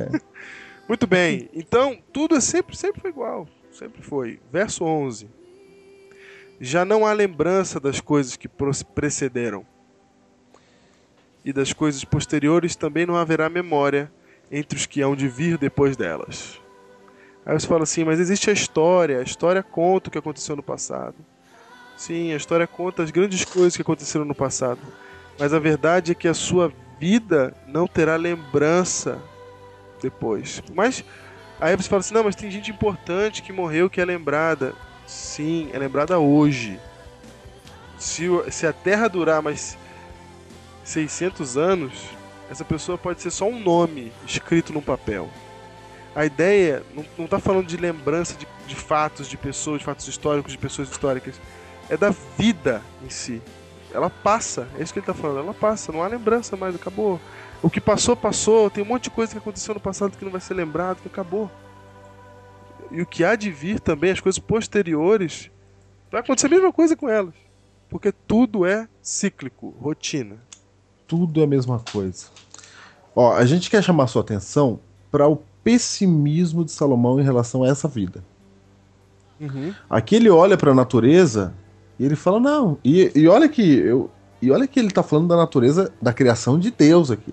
[0.88, 1.48] Muito bem.
[1.52, 3.46] Então, tudo é sempre, sempre foi igual.
[3.70, 4.40] Sempre foi.
[4.50, 5.28] Verso 11.
[6.64, 8.48] Já não há lembrança das coisas que
[8.94, 9.66] precederam.
[11.44, 14.12] E das coisas posteriores também não haverá memória
[14.48, 16.60] entre os que hão de vir depois delas.
[17.44, 19.18] Aí você fala assim, mas existe a história.
[19.18, 21.16] A história conta o que aconteceu no passado.
[21.96, 24.78] Sim, a história conta as grandes coisas que aconteceram no passado.
[25.40, 29.20] Mas a verdade é que a sua vida não terá lembrança
[30.00, 30.62] depois.
[30.72, 31.04] Mas
[31.60, 34.76] aí você fala assim, não, mas tem gente importante que morreu que é lembrada.
[35.06, 36.78] Sim, é lembrada hoje.
[37.98, 39.76] se, se a Terra durar mais
[40.84, 41.92] 600 anos,
[42.50, 45.28] essa pessoa pode ser só um nome escrito num papel.
[46.14, 50.06] A ideia não, não tá falando de lembrança de, de fatos, de pessoas, de fatos
[50.06, 51.40] históricos, de pessoas históricas.
[51.88, 53.40] É da vida em si.
[53.92, 57.20] Ela passa, é isso que ele tá falando, ela passa, não há lembrança mais, acabou.
[57.62, 60.32] O que passou, passou, tem um monte de coisa que aconteceu no passado que não
[60.32, 61.50] vai ser lembrado, que acabou.
[62.92, 65.50] E o que há de vir também, as coisas posteriores,
[66.10, 67.34] vai acontecer a mesma coisa com elas.
[67.88, 70.36] Porque tudo é cíclico, rotina.
[71.06, 72.26] Tudo é a mesma coisa.
[73.14, 74.80] Ó, a gente quer chamar sua atenção
[75.10, 78.24] para o pessimismo de Salomão em relação a essa vida.
[79.90, 81.52] Aqui ele olha para a natureza
[81.98, 82.78] e ele fala não.
[82.84, 86.58] E, e olha que eu e olha que ele tá falando da natureza da criação
[86.58, 87.32] de Deus aqui.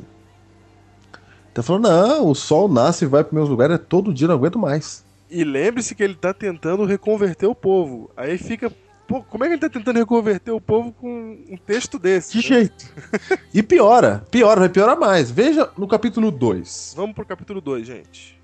[1.53, 4.35] Tá falando não, o sol nasce e vai para meus lugares é todo dia, não
[4.35, 5.03] aguento mais.
[5.29, 8.09] E lembre-se que ele tá tentando reconverter o povo.
[8.17, 8.71] Aí fica.
[9.07, 11.09] Pô, como é que ele tá tentando reconverter o povo com
[11.49, 12.31] um texto desse?
[12.31, 12.41] Que né?
[12.43, 12.85] jeito.
[13.53, 15.31] E piora, piora, vai piorar mais.
[15.31, 16.93] Veja no capítulo 2.
[16.95, 18.39] Vamos pro capítulo 2, gente.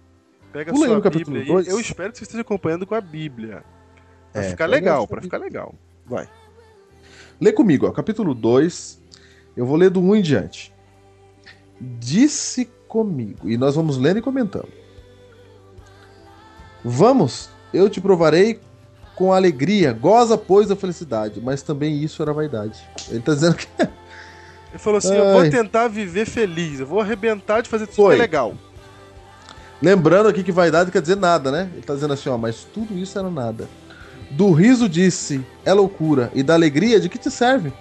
[0.52, 1.68] Pega Pula sua no capítulo Bíblia dois.
[1.68, 3.64] Eu espero que você esteja acompanhando com a Bíblia.
[4.32, 5.76] Pra É, ficar legal, a sua pra ficar legal.
[6.06, 6.28] Vai.
[7.42, 9.02] Lê comigo, ó, capítulo 2.
[9.58, 10.74] Eu vou ler do 1 em diante.
[11.80, 14.70] Disse comigo, e nós vamos lendo e comentando.
[16.88, 18.60] Vamos, eu te provarei
[19.16, 22.80] com alegria, goza, pois, da felicidade, mas também isso era vaidade.
[23.10, 25.50] Ele tá dizendo que Ele falou assim: eu vou Ai.
[25.50, 28.16] tentar viver feliz, eu vou arrebentar de fazer tudo Foi.
[28.16, 28.54] que é legal.
[29.82, 31.70] Lembrando aqui que vaidade quer dizer nada, né?
[31.74, 33.68] Ele tá dizendo assim, ó, mas tudo isso era nada.
[34.30, 37.74] Do riso disse, é loucura, e da alegria, de que te serve?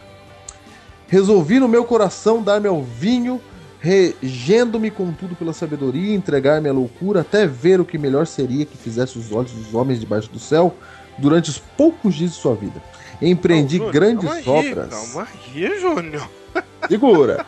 [1.09, 3.41] Resolvi no meu coração dar-me ao vinho,
[3.85, 9.19] regendo-me contudo pela sabedoria, entregar-me à loucura, até ver o que melhor seria que fizesse
[9.19, 10.75] os olhos dos homens debaixo do céu
[11.19, 12.83] durante os poucos dias de sua vida.
[13.21, 14.89] Empreendi Não, Júnior, grandes calma aí, obras.
[14.89, 16.31] Calma aí, Júnior.
[16.89, 17.47] Segura!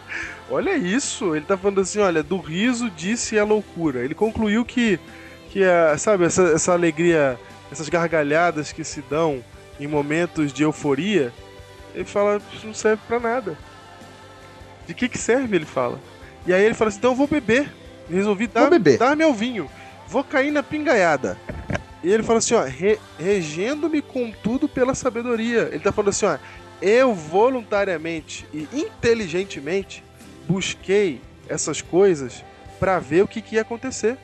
[0.51, 4.05] Olha isso, ele tá falando assim, olha, do riso disse a loucura.
[4.05, 5.01] Ele concluiu que,
[5.49, 7.41] que a, sabe, essa, essa alegria,
[7.73, 9.43] essas gargalhadas que se dão
[9.81, 11.33] em momentos de euforia,
[11.95, 13.57] ele fala, isso não serve pra nada.
[14.87, 15.99] De que que serve, ele fala.
[16.47, 17.73] E aí ele fala assim, então eu vou beber.
[18.09, 18.99] Resolvi dar, beber.
[18.99, 19.69] dar meu vinho.
[20.07, 21.37] Vou cair na pingaiada.
[22.05, 25.69] E ele fala assim, ó, re- regendo-me contudo pela sabedoria.
[25.73, 26.39] Ele tá falando assim, ó,
[26.81, 30.05] eu voluntariamente e inteligentemente
[30.49, 32.45] busquei essas coisas
[32.79, 34.17] pra ver o que, que ia acontecer.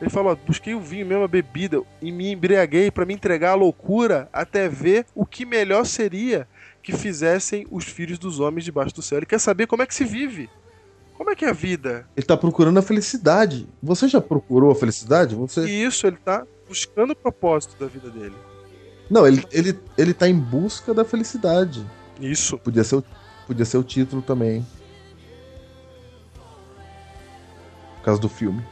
[0.00, 3.52] Ele falou, ó, busquei o vinho mesmo, a bebida, e me embriaguei pra me entregar
[3.52, 6.46] à loucura até ver o que melhor seria
[6.82, 9.18] que fizessem os filhos dos homens debaixo do céu.
[9.18, 10.50] Ele quer saber como é que se vive.
[11.16, 12.06] Como é que é a vida?
[12.16, 13.68] Ele tá procurando a felicidade.
[13.82, 15.34] Você já procurou a felicidade?
[15.34, 15.64] Você...
[15.66, 18.34] E isso ele tá buscando o propósito da vida dele.
[19.08, 21.86] Não, ele, ele, ele tá em busca da felicidade.
[22.20, 22.58] Isso.
[22.58, 23.04] Podia ser, o,
[23.46, 24.66] podia ser o título também.
[27.96, 28.62] Por causa do filme.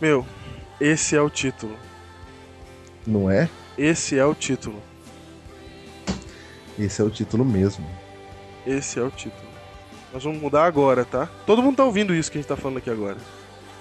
[0.00, 0.26] Meu,
[0.80, 1.76] esse é o título.
[3.06, 3.48] Não é?
[3.76, 4.82] Esse é o título.
[6.78, 7.86] Esse é o título mesmo.
[8.66, 9.48] Esse é o título.
[10.12, 11.28] Nós vamos mudar agora, tá?
[11.46, 13.16] Todo mundo tá ouvindo isso que a gente tá falando aqui agora.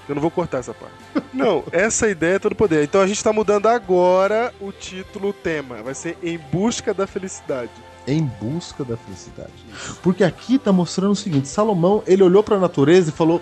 [0.07, 0.95] Eu não vou cortar essa parte.
[1.31, 2.83] Não, essa ideia é todo poder.
[2.83, 5.83] Então a gente tá mudando agora o título, o tema.
[5.83, 7.71] Vai ser Em Busca da Felicidade.
[8.07, 9.53] Em busca da felicidade.
[10.01, 13.39] Porque aqui tá mostrando o seguinte: Salomão, ele olhou pra natureza e falou: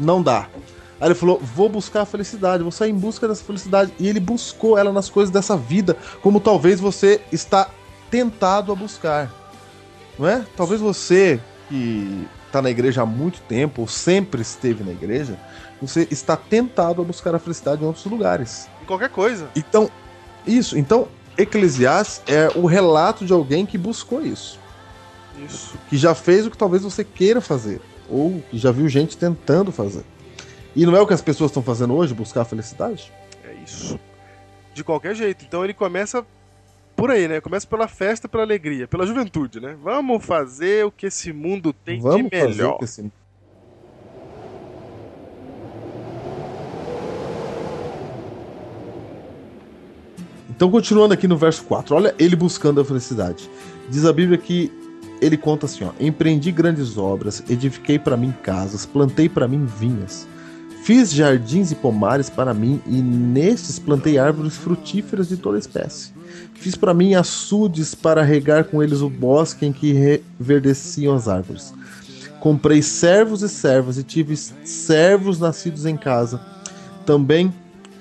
[0.00, 0.48] Não dá.
[0.98, 3.92] Aí ele falou: Vou buscar a felicidade, vou sair em busca dessa felicidade.
[3.98, 7.68] E ele buscou ela nas coisas dessa vida, como talvez você está
[8.10, 9.30] tentado a buscar.
[10.18, 10.44] Não é?
[10.56, 15.38] Talvez você que está na igreja há muito tempo, ou sempre esteve na igreja,
[15.80, 18.68] você está tentado a buscar a felicidade em outros lugares.
[18.82, 19.48] Em qualquer coisa.
[19.56, 19.90] Então,
[20.46, 20.78] isso.
[20.78, 24.60] Então, Eclesiastes é o relato de alguém que buscou isso.
[25.44, 25.74] Isso.
[25.88, 27.80] Que já fez o que talvez você queira fazer.
[28.08, 30.04] Ou que já viu gente tentando fazer.
[30.76, 33.10] E não é o que as pessoas estão fazendo hoje, buscar a felicidade?
[33.44, 33.98] É isso.
[34.74, 35.44] De qualquer jeito.
[35.44, 36.24] Então ele começa
[36.96, 37.40] por aí, né?
[37.40, 39.76] Começa pela festa, pela alegria, pela juventude, né?
[39.82, 42.78] Vamos fazer o que esse mundo tem Vamos de fazer melhor.
[42.78, 43.10] com esse...
[50.48, 53.50] Então, continuando aqui no verso 4, olha ele buscando a felicidade.
[53.88, 54.70] Diz a Bíblia que
[55.20, 60.28] ele conta assim: ó, empreendi grandes obras, edifiquei para mim casas, plantei para mim vinhas,
[60.84, 66.12] fiz jardins e pomares para mim, e nestes plantei árvores frutíferas de toda espécie.
[66.62, 71.74] Fiz para mim açudes para regar com eles o bosque em que reverdeciam as árvores.
[72.38, 76.40] Comprei servos e servas e tive servos nascidos em casa.
[77.04, 77.52] Também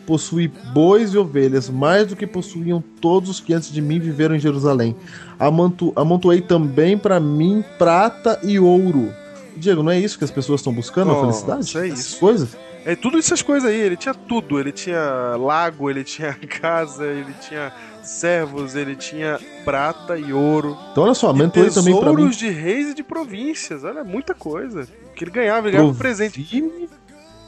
[0.06, 4.36] possuí bois e ovelhas, mais do que possuíam todos os que antes de mim viveram
[4.36, 4.96] em Jerusalém.
[5.40, 9.12] Amonto, amontoei também para mim prata e ouro.
[9.58, 11.78] Diego, não é isso que as pessoas estão buscando, a Nossa, felicidade?
[11.80, 12.20] é Essas isso.
[12.20, 12.50] coisas?
[12.84, 14.60] É tudo essas coisas aí, ele tinha tudo.
[14.60, 17.72] Ele tinha lago, ele tinha casa, ele tinha
[18.04, 20.78] servos, ele tinha prata e ouro.
[20.92, 23.84] Então olha só, amontoei também para mim tesouros de reis e de províncias.
[23.84, 24.88] Olha, muita coisa.
[25.16, 26.42] Que ele ganhava, ele ganhava um presente.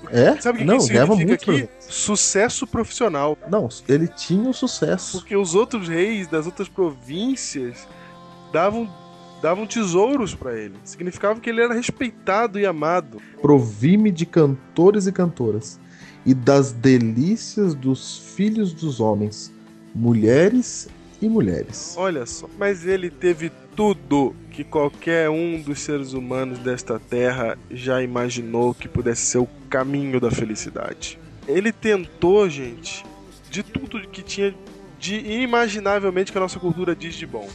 [0.10, 0.40] É?
[0.42, 1.34] Sabe o que, não, que ganhava muito.
[1.34, 1.70] aqui?
[1.80, 3.38] Sucesso profissional.
[3.50, 5.20] Não, ele tinha o sucesso.
[5.20, 7.88] Porque os outros reis das outras províncias
[8.52, 8.90] davam,
[9.42, 10.76] davam tesouros pra ele.
[10.84, 13.22] Significava que ele era respeitado e amado.
[13.42, 15.80] Provi-me de cantores e cantoras,
[16.26, 19.53] e das delícias dos filhos dos homens,
[19.94, 20.88] mulheres
[21.22, 21.96] e mulheres.
[21.98, 22.50] Olha só.
[22.58, 28.88] Mas ele teve tudo que qualquer um dos seres humanos desta terra já imaginou que
[28.88, 31.18] pudesse ser o caminho da felicidade.
[31.48, 33.04] Ele tentou, gente,
[33.50, 34.54] de tudo que tinha
[35.00, 37.50] de inimaginavelmente que a nossa cultura diz de bom.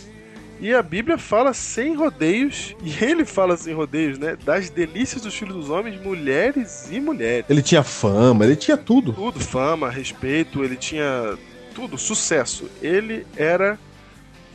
[0.61, 4.37] E a Bíblia fala sem rodeios, e ele fala sem rodeios, né?
[4.45, 7.47] Das delícias dos filhos dos homens, mulheres e mulheres.
[7.49, 9.13] Ele tinha fama, ele tinha tudo.
[9.13, 11.39] Tudo, fama, respeito, ele tinha
[11.79, 12.65] tudo, sucesso.
[12.83, 13.79] Ele era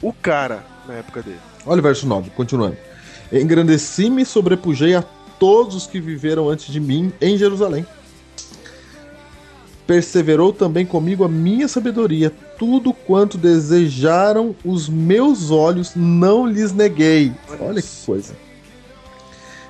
[0.01, 1.39] o cara na época dele.
[1.65, 2.75] Olha o verso 9, continuando.
[3.31, 5.01] Engrandeci-me e sobrepujei a
[5.39, 7.85] todos os que viveram antes de mim em Jerusalém.
[9.87, 12.29] Perseverou também comigo a minha sabedoria.
[12.59, 17.31] Tudo quanto desejaram os meus olhos, não lhes neguei.
[17.57, 18.35] Olha que coisa.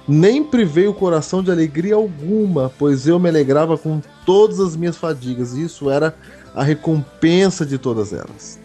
[0.07, 4.97] Nem privei o coração de alegria alguma, pois eu me alegrava com todas as minhas
[4.97, 5.53] fadigas.
[5.53, 6.15] Isso era
[6.53, 8.59] a recompensa de todas elas.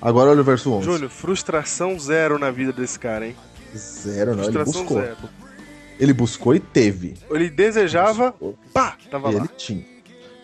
[0.00, 0.84] Agora olha o verso 11.
[0.84, 3.36] Júlio, frustração zero na vida desse cara, hein?
[3.76, 4.44] Zero, não.
[4.44, 5.00] Ele buscou.
[5.00, 5.16] zero.
[5.98, 7.14] Ele buscou e teve.
[7.30, 8.58] Ele desejava, Buscou.
[8.72, 9.48] pá, tava Ele lá.
[9.56, 9.84] tinha.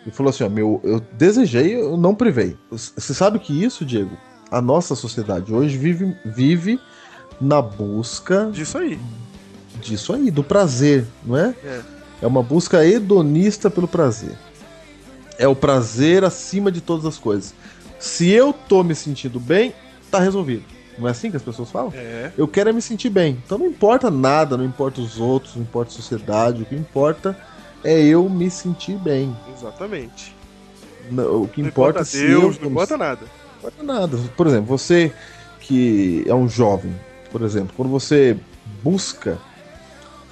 [0.04, 2.56] Ele falou assim: ó, meu, eu desejei, eu não privei.
[2.70, 4.16] Você sabe que isso, Diego,
[4.50, 6.80] a nossa sociedade hoje vive, vive
[7.40, 8.98] na busca Disso aí.
[9.80, 11.54] disso aí, do prazer, não é?
[11.64, 11.80] É.
[12.22, 14.32] É uma busca hedonista pelo prazer.
[15.38, 17.54] É o prazer acima de todas as coisas.
[17.98, 19.72] Se eu tô me sentindo bem,
[20.10, 20.64] tá resolvido.
[20.98, 21.92] Não é assim que as pessoas falam?
[21.94, 22.30] É.
[22.36, 23.38] Eu quero é me sentir bem.
[23.44, 26.62] Então não importa nada, não importa os outros, não importa a sociedade.
[26.62, 27.36] O que importa
[27.82, 29.34] é eu me sentir bem.
[29.56, 30.34] Exatamente.
[31.10, 33.20] Não, O que Não importa, importa é se Deus, eu não importa nada.
[33.20, 34.18] não importa nada.
[34.36, 35.12] Por exemplo, você
[35.60, 36.94] que é um jovem,
[37.30, 38.36] por exemplo, quando você
[38.82, 39.38] busca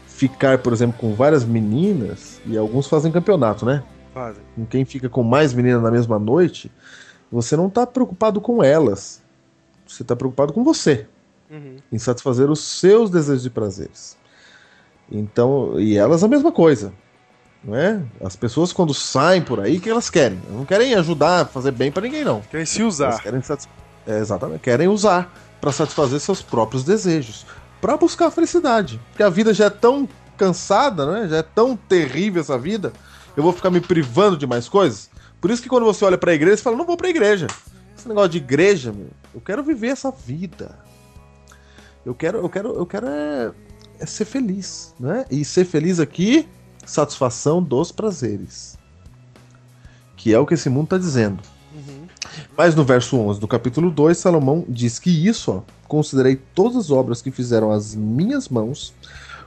[0.06, 3.82] ficar, por exemplo, com várias meninas, e alguns fazem campeonato, né?
[4.12, 4.42] Fazem.
[4.56, 6.70] Com quem fica com mais meninas na mesma noite,
[7.30, 9.22] você não tá preocupado com elas.
[9.86, 11.06] Você tá preocupado com você,
[11.50, 11.76] Uhum.
[11.92, 14.16] em satisfazer os seus desejos e prazeres.
[15.10, 16.92] Então, e elas a mesma coisa.
[17.62, 18.00] Não é?
[18.24, 20.38] As pessoas quando saem por aí, o que elas querem?
[20.46, 22.40] Elas não querem ajudar a fazer bem pra ninguém não.
[22.42, 23.22] Querem se Elas usar.
[23.22, 23.68] querem, satis-
[24.06, 25.30] é, exatamente, querem usar
[25.60, 27.44] para satisfazer seus próprios desejos,
[27.80, 28.98] para buscar a felicidade.
[29.10, 30.08] Porque a vida já é tão
[30.38, 31.28] cansada, né?
[31.28, 32.94] Já é tão terrível essa vida.
[33.36, 35.10] Eu vou ficar me privando de mais coisas.
[35.40, 37.10] Por isso que quando você olha para a igreja, você fala: "Não vou para a
[37.10, 37.46] igreja".
[37.96, 40.78] Esse negócio de igreja, meu, eu quero viver essa vida.
[42.04, 43.52] Eu quero, eu quero, eu quero é,
[43.98, 45.26] é ser feliz, né?
[45.30, 46.48] E ser feliz aqui,
[46.86, 48.78] satisfação dos prazeres.
[50.16, 51.42] Que é o que esse mundo está dizendo.
[51.74, 52.06] Uhum.
[52.56, 56.90] Mas no verso 11 do capítulo 2, Salomão diz que isso, ó, considerei todas as
[56.90, 58.94] obras que fizeram as minhas mãos,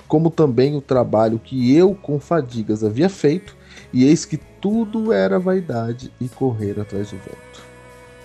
[0.08, 3.56] como também o trabalho que eu com fadigas havia feito,
[3.94, 7.64] e eis que tudo era vaidade e correr atrás do vento.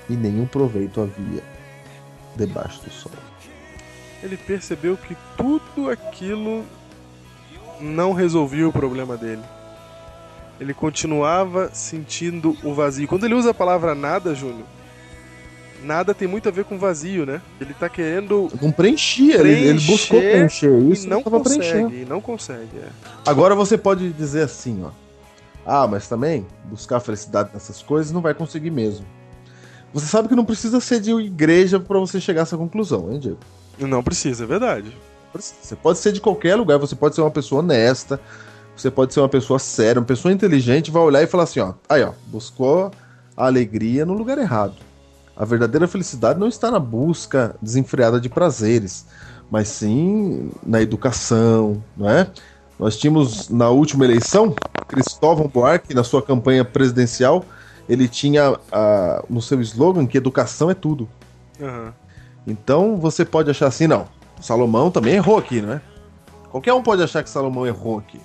[0.09, 1.43] E nenhum proveito havia
[2.35, 3.13] debaixo do sol.
[4.23, 6.65] Ele percebeu que tudo aquilo
[7.81, 9.43] não resolvia o problema dele.
[10.59, 13.07] Ele continuava sentindo o vazio.
[13.07, 14.67] Quando ele usa a palavra nada, Júnior,
[15.85, 17.41] nada tem muito a ver com vazio, né?
[17.61, 21.95] Ele tá querendo Não preenchia, ele, ele buscou Preencher preencher isso, e não consegue, preenchendo.
[21.95, 22.77] e não consegue.
[22.83, 22.89] é.
[23.27, 24.91] Agora você pode dizer assim, ó.
[25.69, 29.05] Ah, mas também buscar felicidade nessas coisas não vai conseguir mesmo.
[29.93, 33.19] Você sabe que não precisa ser de igreja para você chegar a essa conclusão, hein,
[33.19, 33.39] Diego?
[33.79, 34.97] Não precisa, é verdade.
[35.35, 38.19] Você pode ser de qualquer lugar, você pode ser uma pessoa honesta,
[38.75, 41.75] você pode ser uma pessoa séria, uma pessoa inteligente, vai olhar e falar assim, ó,
[41.87, 42.91] aí ó, buscou
[43.37, 44.77] a alegria no lugar errado.
[45.37, 49.05] A verdadeira felicidade não está na busca desenfreada de prazeres,
[49.51, 52.27] mas sim na educação, não é?
[52.79, 54.55] Nós tínhamos na última eleição
[54.89, 57.45] Cristóvão Buarque na sua campanha presidencial,
[57.89, 58.57] ele tinha
[59.29, 61.09] no seu slogan que educação é tudo.
[61.61, 61.95] Aham.
[62.47, 64.09] Então você pode achar assim, não.
[64.41, 65.81] Salomão também errou aqui, não é?
[66.51, 68.21] Qualquer um pode achar que Salomão errou aqui,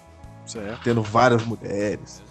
[0.45, 0.81] Certo.
[0.83, 2.21] tendo várias mulheres.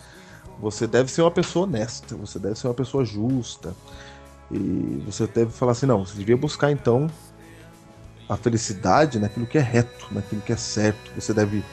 [0.58, 3.74] você deve ser uma pessoa honesta, você deve ser uma pessoa justa.
[4.50, 7.10] E você deve falar assim, não, você devia buscar então
[8.28, 11.10] a felicidade naquilo que é reto, naquilo que é certo.
[11.16, 11.64] Você deve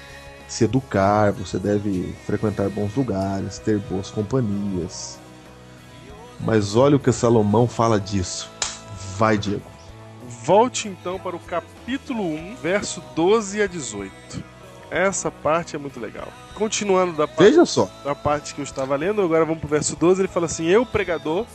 [0.49, 5.19] se educar, você deve frequentar bons lugares, ter boas companhias.
[6.39, 8.49] Mas olha o que Salomão fala disso.
[9.17, 9.61] Vai, Diego.
[10.43, 14.11] Volte então para o capítulo 1, verso 12 a 18.
[14.89, 16.27] Essa parte é muito legal.
[16.55, 17.87] Continuando da parte, Veja só.
[18.03, 20.21] da parte que eu estava lendo, agora vamos para o verso 12.
[20.21, 21.45] Ele fala assim: Eu, pregador,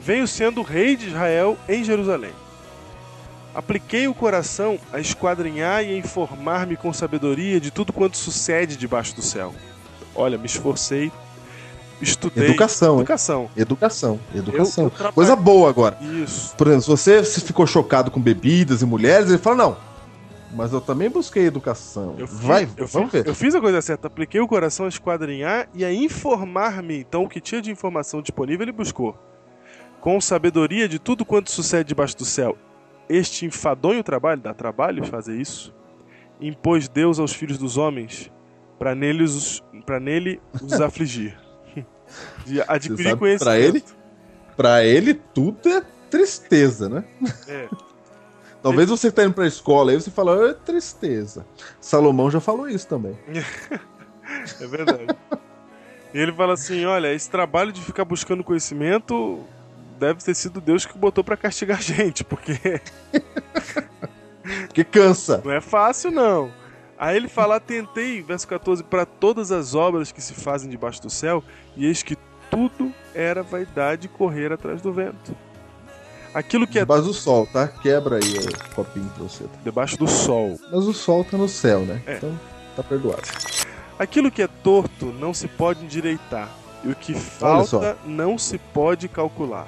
[0.00, 2.32] venho sendo rei de Israel em Jerusalém.
[3.58, 9.16] Apliquei o coração a esquadrinhar e a informar-me com sabedoria de tudo quanto sucede debaixo
[9.16, 9.52] do céu.
[10.14, 11.10] Olha, me esforcei,
[12.00, 12.44] estudei.
[12.50, 13.00] Educação, hein?
[13.00, 13.50] Educação.
[13.56, 14.92] Educação, educação.
[14.96, 15.98] Eu- eu Coisa boa agora.
[16.00, 16.54] Isso.
[16.54, 19.76] Por exemplo, se você se ficou chocado com bebidas e mulheres, ele fala, não.
[20.54, 22.14] Mas eu também busquei educação.
[22.16, 23.28] Eu fiz, Vai, eu vamos fiz, ver.
[23.28, 27.00] Eu fiz a coisa certa, apliquei o coração a esquadrinhar e a informar-me.
[27.00, 29.18] Então, o que tinha de informação disponível, ele buscou.
[30.00, 32.56] Com sabedoria de tudo quanto sucede debaixo do céu.
[33.08, 35.74] Este enfadonho trabalho, dá trabalho fazer isso,
[36.40, 38.30] impôs Deus aos filhos dos homens
[38.78, 41.38] para nele os, pra nele os afligir.
[42.46, 43.44] De adquirir sabe, conhecimento.
[43.44, 43.84] pra ele?
[44.56, 47.04] Pra ele, tudo é tristeza, né?
[47.46, 47.68] É.
[48.62, 51.46] Talvez você tá indo pra escola aí, você fala, é tristeza.
[51.80, 53.16] Salomão já falou isso também.
[54.60, 55.06] É verdade.
[56.12, 59.42] e ele fala assim: olha, esse trabalho de ficar buscando conhecimento
[59.98, 62.80] deve ter sido Deus que botou pra castigar a gente, porque
[64.66, 65.42] Porque cansa.
[65.44, 66.50] não é fácil, não.
[66.98, 71.10] Aí ele fala: tentei, verso 14, para todas as obras que se fazem debaixo do
[71.10, 71.44] céu,
[71.76, 72.16] e eis que
[72.50, 75.36] tudo era vaidade correr atrás do vento.
[76.32, 77.66] Aquilo que é Debaixo do sol, tá?
[77.66, 79.44] Quebra aí o copinho pra você.
[79.64, 80.58] debaixo do sol.
[80.70, 82.02] Mas o sol tá no céu, né?
[82.06, 82.16] É.
[82.16, 82.38] Então
[82.76, 83.22] tá perdoado.
[83.98, 86.48] Aquilo que é torto não se pode endireitar,
[86.84, 89.66] e o que falta não se pode calcular.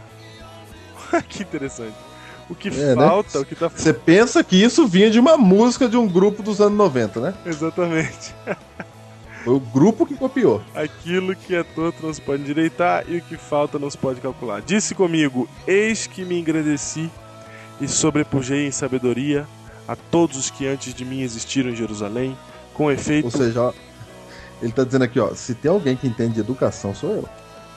[1.28, 1.94] que interessante.
[2.48, 3.06] O que É, né?
[3.06, 6.42] falta, o que tá Você pensa que isso vinha de uma música de um grupo
[6.42, 7.34] dos anos 90, né?
[7.46, 8.34] Exatamente.
[9.44, 10.60] Foi o grupo que copiou.
[10.74, 14.20] Aquilo que é torto não se pode endireitar e o que falta não se pode
[14.20, 14.60] calcular.
[14.60, 17.08] Disse comigo: Eis que me engrandeci
[17.80, 19.46] e sobrepujei em sabedoria
[19.88, 22.36] a todos os que antes de mim existiram em Jerusalém.
[22.74, 23.72] Com efeito, Ou seja, ó,
[24.60, 27.28] ele tá dizendo aqui, ó, se tem alguém que entende de educação, sou eu.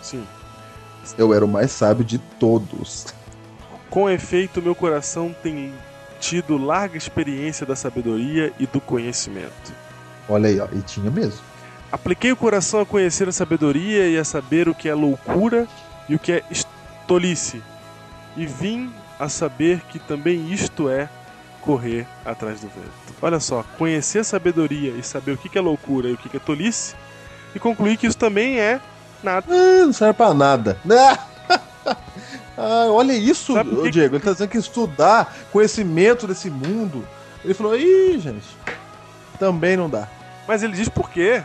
[0.01, 0.23] sim.
[1.17, 3.07] Eu era o mais sábio de todos.
[3.93, 5.71] Com efeito, meu coração tem
[6.19, 9.71] tido larga experiência da sabedoria e do conhecimento.
[10.27, 11.39] Olha aí, ó, e tinha mesmo.
[11.91, 15.67] Apliquei o coração a conhecer a sabedoria e a saber o que é loucura
[16.09, 16.43] e o que é
[17.07, 17.61] tolice.
[18.35, 21.07] E vim a saber que também isto é
[21.61, 22.89] correr atrás do vento.
[23.21, 26.39] Olha só, conhecer a sabedoria e saber o que é loucura e o que é
[26.39, 26.95] tolice,
[27.53, 28.81] e concluir que isso também é
[29.21, 29.45] nada.
[29.47, 30.79] Ah, não serve pra nada.
[30.89, 31.32] Ah,
[32.57, 34.15] olha isso, Sabe Diego.
[34.15, 37.07] Ele tá dizendo que estudar conhecimento desse mundo.
[37.43, 38.47] Ele falou, ih, gente,
[39.39, 40.07] também não dá.
[40.47, 41.43] Mas ele diz por quê?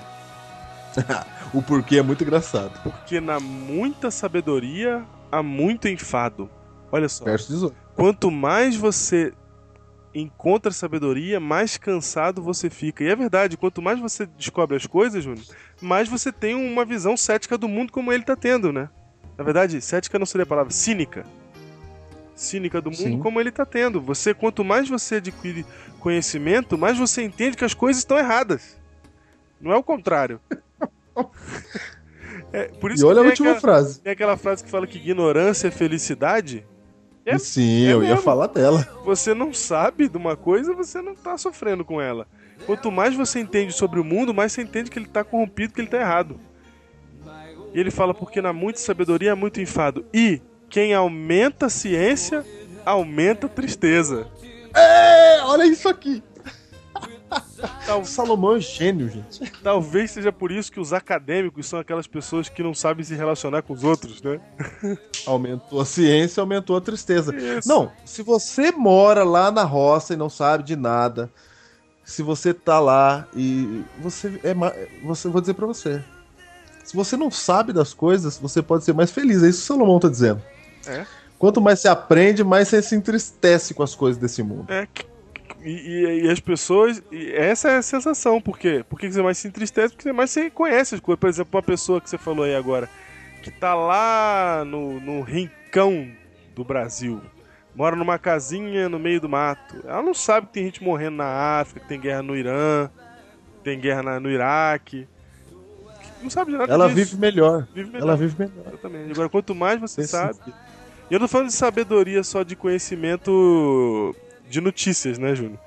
[1.55, 2.79] O porquê é muito engraçado.
[2.83, 5.03] Porque na muita sabedoria
[5.33, 6.51] há muito enfado.
[6.93, 7.25] Olha só.
[7.25, 7.75] Verso 18.
[7.95, 9.33] quanto mais você
[10.15, 13.05] encontra sabedoria, mais cansado você fica.
[13.05, 15.45] E é verdade, quanto mais você descobre as coisas, Júnior,
[15.81, 18.89] mais você tem uma visão cética do mundo como ele está tendo, né?
[19.39, 21.25] Na verdade, cética não seria a palavra, cínica.
[22.35, 23.19] Cínica do mundo Sim.
[23.21, 24.01] como ele está tendo.
[24.03, 25.65] Você, quanto mais você adquire
[26.01, 28.77] conhecimento, mais você entende que as coisas estão erradas.
[29.61, 30.41] Não é o contrário.
[32.53, 34.01] É, por isso E olha que a última aquela, frase.
[34.01, 36.65] tem aquela frase que fala que ignorância é felicidade.
[37.27, 38.23] É- Sim, é eu ia mesmo.
[38.23, 38.89] falar dela.
[39.05, 42.27] você não sabe de uma coisa, você não tá sofrendo com ela.
[42.65, 45.81] Quanto mais você entende sobre o mundo, mais você entende que ele tá corrompido, que
[45.81, 46.41] ele tá errado.
[47.79, 50.05] E ele fala, porque na muita sabedoria há muito enfado.
[50.13, 52.45] E quem aumenta a ciência,
[52.85, 54.27] aumenta a tristeza.
[54.75, 56.21] É, olha isso aqui.
[57.87, 59.53] Tal- O Salomão é gênio, gente.
[59.63, 63.63] talvez seja por isso que os acadêmicos são aquelas pessoas que não sabem se relacionar
[63.63, 64.41] com os outros, né?
[65.25, 67.33] Aumentou a ciência, aumentou a tristeza.
[67.33, 67.69] Isso.
[67.69, 71.31] Não, se você mora lá na roça e não sabe de nada,
[72.05, 74.53] se você tá lá e você é
[75.05, 76.03] você vou dizer pra você.
[76.89, 79.43] Se você não sabe das coisas, você pode ser mais feliz.
[79.43, 80.43] É isso que o Salomão tá dizendo.
[80.87, 81.05] É.
[81.39, 84.65] Quanto mais você aprende, mais você se entristece com as coisas desse mundo.
[84.73, 84.89] É,
[85.63, 87.03] e, e- e as pessoas.
[87.13, 88.83] e essa é a sensação, por quê?
[88.89, 89.93] Por que você mais se entristece?
[89.93, 91.21] Porque você mais você conhece as coisas.
[91.21, 92.89] Por exemplo, uma pessoa que você falou aí agora,
[93.43, 96.11] que tá lá no, no rincão
[96.57, 97.21] do Brasil,
[97.75, 99.77] mora numa casinha no meio do mato.
[99.87, 102.89] Ela não sabe que tem gente morrendo na África, que tem guerra no Irã,
[103.59, 105.07] que tem guerra na- no Iraque.
[106.23, 106.97] Não sabe de nada Ela disso.
[106.97, 107.67] vive melhor.
[107.75, 108.03] Vive melhor.
[108.09, 108.67] Ela vive melhor.
[108.69, 109.13] Exatamente.
[109.13, 110.35] Agora, quanto mais você Nesse sabe.
[110.35, 110.55] sentido.
[111.11, 114.15] E eu não tô falando de sabedoria só de conhecimento
[114.49, 115.59] de notícias, né, Júnior?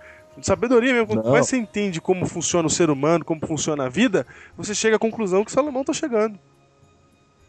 [0.42, 1.08] Sabedoria mesmo.
[1.08, 4.26] Quanto mais você entende como funciona o ser humano, como funciona a vida,
[4.58, 6.38] você chega à conclusão que Salomão tá chegando.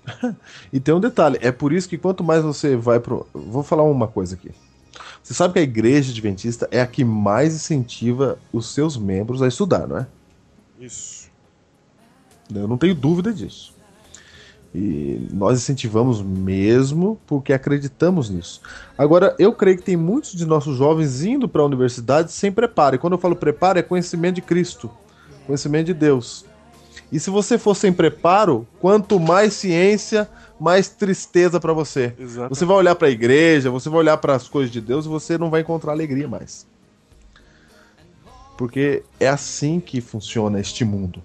[0.73, 3.27] E tem um detalhe, é por isso que quanto mais você vai pro.
[3.33, 4.51] Vou falar uma coisa aqui.
[5.23, 9.47] Você sabe que a igreja adventista é a que mais incentiva os seus membros a
[9.49, 10.07] estudar, não é?
[10.81, 11.22] Isso.
[12.61, 13.75] Eu não tenho dúvida disso.
[14.75, 18.63] E nós incentivamos mesmo porque acreditamos nisso.
[18.97, 22.97] Agora, eu creio que tem muitos de nossos jovens indo para a universidade sem preparo.
[22.97, 24.91] E quando eu falo preparo, é conhecimento de Cristo,
[25.47, 26.47] conhecimento de Deus.
[27.11, 30.27] E se você for sem preparo, quanto mais ciência,
[30.59, 32.15] mais tristeza para você.
[32.19, 32.55] Exato.
[32.55, 35.09] Você vai olhar para a igreja, você vai olhar para as coisas de Deus e
[35.09, 36.67] você não vai encontrar alegria mais.
[38.57, 41.23] Porque é assim que funciona este mundo.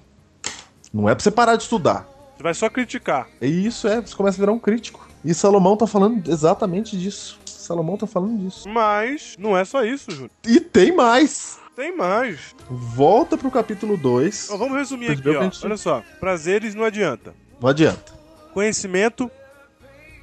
[1.02, 2.08] Não é para você parar de estudar.
[2.36, 3.28] Você vai só criticar.
[3.41, 5.08] E isso é, você começa a virar um crítico.
[5.24, 7.39] E Salomão tá falando exatamente disso.
[7.45, 8.68] Salomão tá falando disso.
[8.70, 10.32] Mas não é só isso, Júnior.
[10.45, 11.60] E tem mais.
[11.76, 12.56] Tem mais.
[12.70, 14.45] Volta pro capítulo 2.
[14.45, 15.43] Então, vamos resumir aqui, ó.
[15.43, 16.04] gente- Olha só.
[16.20, 17.34] Prazeres não adianta.
[17.62, 18.14] Não adianta.
[18.54, 19.30] Conhecimento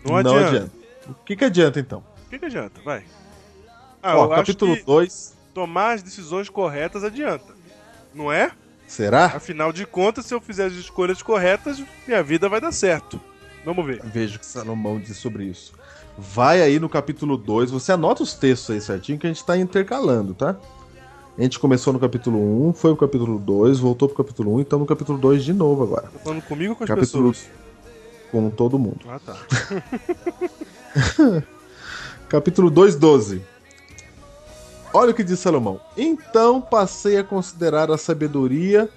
[0.05, 0.71] não adianta.
[1.09, 2.03] O que, que adianta então?
[2.27, 2.81] O que, que adianta?
[2.85, 3.05] Vai.
[4.03, 5.35] Ah, Ó, capítulo que 2.
[5.53, 7.55] tomar as decisões corretas adianta.
[8.15, 8.51] Não é?
[8.87, 9.27] Será?
[9.27, 13.21] Afinal de contas, se eu fizer as escolhas corretas, minha vida vai dar certo.
[13.65, 14.03] Vamos ver.
[14.05, 15.73] Veja o que Salomão diz sobre isso.
[16.19, 17.71] Vai aí no capítulo 2.
[17.71, 20.57] Você anota os textos aí certinho que a gente tá intercalando, tá?
[21.37, 24.63] A gente começou no capítulo 1, foi pro capítulo 2, voltou pro capítulo 1 e
[24.63, 26.03] estamos no capítulo 2 de novo agora.
[26.03, 27.51] Tá falando comigo ou com as Capítulo- pessoas?
[28.31, 29.01] Com todo mundo.
[29.09, 29.37] Ah, tá.
[32.29, 33.43] Capítulo 2, 12.
[34.97, 35.81] Olha o que diz Salomão.
[35.97, 38.89] Então passei a considerar a sabedoria,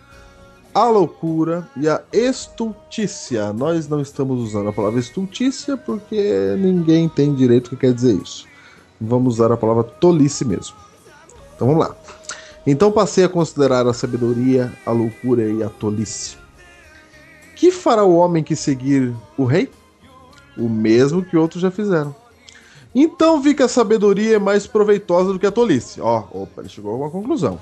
[0.72, 3.52] a loucura e a estultícia.
[3.52, 8.46] Nós não estamos usando a palavra estultícia porque ninguém tem direito que quer dizer isso.
[9.02, 10.76] Vamos usar a palavra tolice mesmo.
[11.56, 11.96] Então vamos lá.
[12.68, 16.38] Então passei a considerar a sabedoria, a loucura e a tolice.
[17.56, 19.68] Que fará o homem que seguir o rei?
[20.56, 22.16] O mesmo que outros já fizeram.
[23.00, 26.02] Então vi que a sabedoria é mais proveitosa do que a tolice.
[26.02, 27.60] Ó, opa, ele chegou a uma conclusão.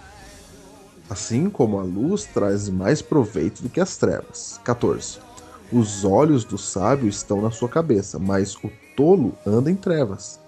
[1.09, 4.61] Assim como a luz traz mais proveito do que as trevas.
[4.63, 5.19] 14.
[5.73, 10.39] Os olhos do sábio estão na sua cabeça, mas o tolo anda em trevas.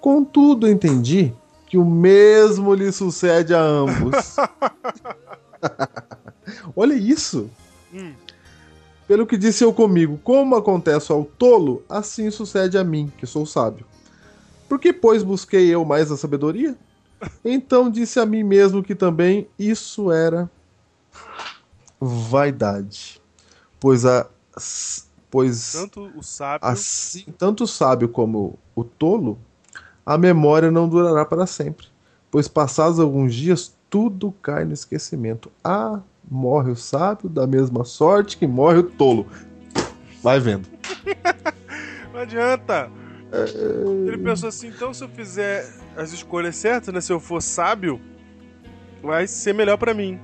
[0.00, 1.34] Contudo, entendi
[1.66, 4.36] que o mesmo lhe sucede a ambos.
[6.76, 7.50] Olha isso!
[7.92, 8.12] Hum.
[9.08, 13.44] Pelo que disse eu comigo, como acontece ao tolo, assim sucede a mim, que sou
[13.44, 13.90] sábio.
[14.70, 16.76] Por que, pois, busquei eu mais a sabedoria?
[17.44, 20.48] Então disse a mim mesmo que também isso era
[22.00, 23.20] vaidade.
[23.80, 24.28] Pois a.
[25.28, 26.68] Pois Tanto o sábio.
[26.68, 29.38] assim, tanto o sábio como o tolo,
[30.06, 31.88] a memória não durará para sempre.
[32.30, 35.50] Pois passados alguns dias, tudo cai no esquecimento.
[35.64, 35.98] Ah,
[36.30, 39.26] morre o sábio da mesma sorte que morre o tolo.
[40.22, 40.68] Vai vendo.
[42.14, 42.99] Não adianta.
[44.06, 47.00] Ele pensou assim, então se eu fizer as escolhas certas, né?
[47.00, 48.00] Se eu for sábio,
[49.02, 50.18] vai ser melhor pra mim.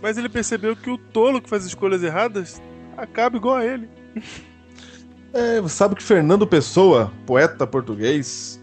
[0.00, 2.60] Mas ele percebeu que o tolo que faz escolhas erradas
[2.96, 3.88] acaba igual a ele.
[5.34, 8.62] É, sabe que Fernando Pessoa, poeta português,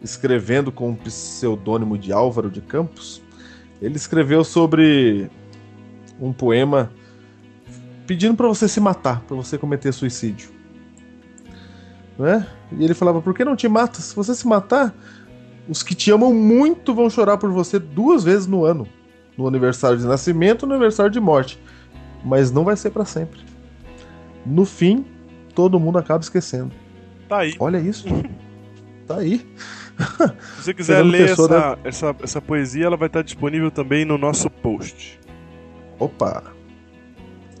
[0.00, 3.22] escrevendo com o pseudônimo de Álvaro de Campos,
[3.82, 5.30] ele escreveu sobre
[6.18, 6.90] um poema
[8.06, 10.55] pedindo para você se matar, para você cometer suicídio.
[12.18, 12.46] Não é?
[12.72, 14.00] E ele falava: "Por que não te mata?
[14.00, 14.94] Se você se matar,
[15.68, 18.86] os que te amam muito vão chorar por você duas vezes no ano,
[19.36, 21.60] no aniversário de nascimento e no aniversário de morte,
[22.24, 23.40] mas não vai ser para sempre.
[24.44, 25.04] No fim,
[25.54, 26.72] todo mundo acaba esquecendo.
[27.28, 27.54] Tá aí.
[27.58, 28.06] Olha isso.
[29.06, 29.46] tá aí.
[30.56, 34.48] Se você quiser ler essa, essa, essa poesia, ela vai estar disponível também no nosso
[34.50, 35.18] post.
[35.98, 36.55] Opa.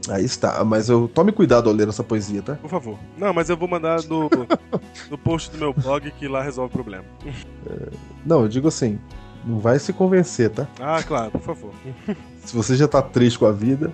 [0.08, 0.64] Aí está.
[0.64, 2.54] Mas eu tome cuidado ao ler essa poesia, tá?
[2.54, 2.98] Por favor.
[3.16, 4.30] Não, mas eu vou mandar no,
[5.10, 7.04] no post do meu blog que lá resolve o problema.
[8.24, 8.98] Não, eu digo assim.
[9.44, 10.66] Não vai se convencer, tá?
[10.80, 11.72] Ah, claro, por favor.
[12.44, 13.92] Se você já tá triste com a vida.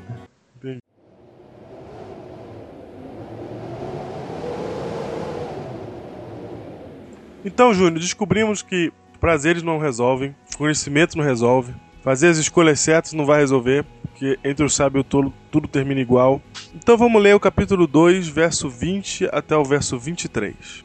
[7.44, 13.24] Então, Júnior, descobrimos que prazeres não resolvem, conhecimento não resolve, fazer as escolhas certas não
[13.24, 16.40] vai resolver, porque entre o sábio e o tolo tudo termina igual.
[16.74, 20.84] Então vamos ler o capítulo 2, verso 20 até o verso 23.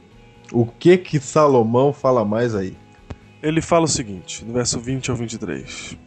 [0.51, 2.75] O que que Salomão fala mais aí?
[3.43, 5.97] Ele fala o seguinte, no verso 20 ao 23.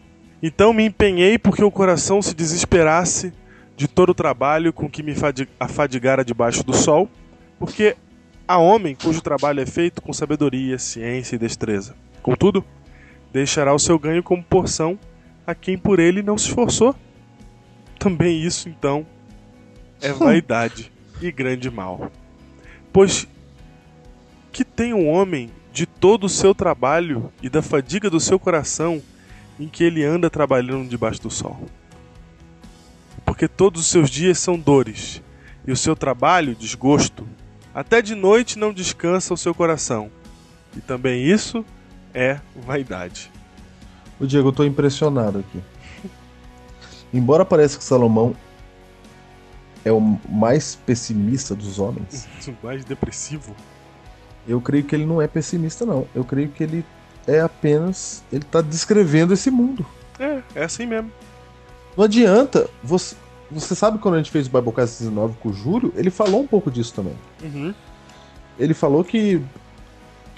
[0.43, 3.33] Então me empenhei porque o coração se desesperasse
[3.77, 7.09] de todo o trabalho com que me fadi- afadigara debaixo do sol,
[7.59, 7.97] porque
[8.49, 11.95] há homem cujo trabalho é feito com sabedoria, ciência e destreza.
[12.23, 12.65] Contudo,
[13.33, 14.99] deixará o seu ganho como porção
[15.47, 16.95] a quem por ele não se esforçou.
[17.99, 19.07] Também isso, então,
[20.01, 22.11] é vaidade e grande mal.
[22.93, 23.27] Pois
[24.53, 29.03] que tem um homem de todo o seu trabalho e da fadiga do seu coração
[29.59, 31.61] em que ele anda trabalhando debaixo do sol?
[33.25, 35.23] Porque todos os seus dias são dores,
[35.67, 37.29] e o seu trabalho, desgosto.
[37.73, 40.11] Até de noite não descansa o seu coração.
[40.77, 41.65] E também isso
[42.15, 43.31] é vaidade.
[44.19, 45.61] O Diego, eu tô impressionado aqui.
[47.13, 48.35] Embora pareça que Salomão
[49.85, 53.55] é o mais pessimista dos homens, O mais depressivo.
[54.47, 56.07] eu creio que ele não é pessimista, não.
[56.15, 56.85] Eu creio que ele
[57.27, 58.23] é apenas.
[58.33, 59.85] Ele tá descrevendo esse mundo.
[60.19, 61.11] É, é assim mesmo.
[61.97, 62.69] Não adianta.
[62.83, 63.17] Você,
[63.51, 65.93] você sabe quando a gente fez o Biblecast 19 com o Júlio?
[65.97, 67.15] Ele falou um pouco disso também.
[67.43, 67.75] Uhum.
[68.59, 69.43] Ele falou que.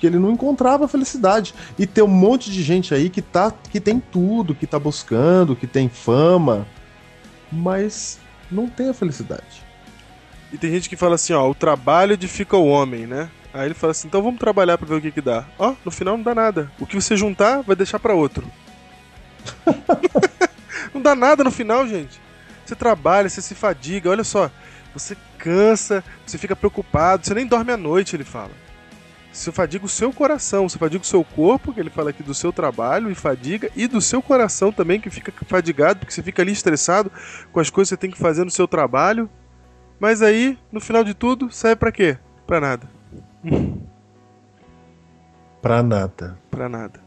[0.03, 1.55] Que ele não encontrava felicidade.
[1.79, 5.55] E tem um monte de gente aí que, tá, que tem tudo, que tá buscando,
[5.55, 6.67] que tem fama,
[7.53, 8.19] mas
[8.51, 9.63] não tem a felicidade.
[10.53, 13.31] E tem gente que fala assim, ó, o trabalho edifica o homem, né?
[13.55, 15.45] Aí ele fala assim, então vamos trabalhar pra ver o que que dá.
[15.57, 16.69] Ó, no final não dá nada.
[16.81, 18.45] O que você juntar, vai deixar pra outro.
[20.93, 22.21] não dá nada no final, gente.
[22.67, 24.51] Você trabalha, você se fadiga, olha só.
[24.95, 28.51] Você cansa, você fica preocupado, você nem dorme à noite, ele fala.
[29.33, 32.35] Você fadiga o seu coração, você fadiga o seu corpo, que ele fala aqui do
[32.35, 36.43] seu trabalho e fadiga, e do seu coração também, que fica fadigado, porque você fica
[36.43, 37.11] ali estressado
[37.51, 39.31] com as coisas que você tem que fazer no seu trabalho.
[39.99, 42.19] Mas aí, no final de tudo, serve pra quê?
[42.47, 42.89] Pra nada.
[45.63, 46.37] Pra nada.
[46.51, 47.02] Pra nada.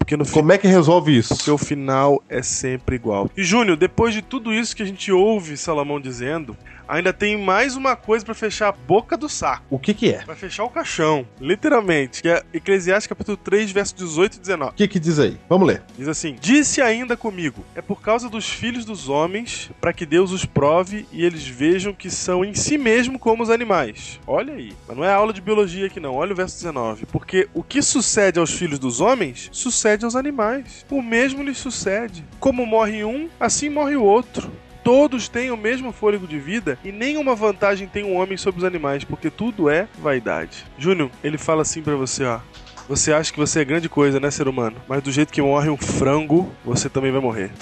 [0.00, 1.36] Porque no Como é que resolve isso?
[1.36, 3.30] seu final é sempre igual.
[3.36, 6.56] E Júnior, depois de tudo isso que a gente ouve Salomão dizendo,
[6.88, 9.62] ainda tem mais uma coisa pra fechar a boca do saco.
[9.70, 10.22] O que que é?
[10.24, 12.22] Pra fechar o caixão, literalmente.
[12.22, 14.70] Que é Eclesiastes capítulo 3, verso 18 e 19.
[14.72, 15.36] O que que diz aí?
[15.48, 15.82] Vamos ler.
[15.96, 20.32] Diz assim: Disse ainda comigo: É por causa dos filhos dos homens, para que Deus
[20.32, 24.18] os prove e eles vejam que são em si mesmo como os animais.
[24.26, 26.14] Olha aí, mas não é aula de biologia aqui não.
[26.14, 27.06] Olha o verso 19.
[27.06, 30.84] Porque o que sucede aos filhos dos homens, sucede aos animais.
[30.90, 32.24] O mesmo lhes sucede.
[32.38, 34.50] Como morre um, assim morre o outro.
[34.82, 38.64] Todos têm o mesmo fôlego de vida e nenhuma vantagem tem um homem sobre os
[38.64, 40.64] animais, porque tudo é vaidade.
[40.78, 42.40] Júnior, ele fala assim pra você, ó.
[42.88, 44.76] Você acha que você é grande coisa, né, ser humano?
[44.88, 47.52] Mas do jeito que morre um frango, você também vai morrer.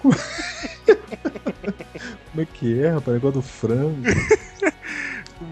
[0.00, 0.14] Como
[2.38, 3.14] é que é, rapaz?
[3.14, 4.02] Negócio do frango.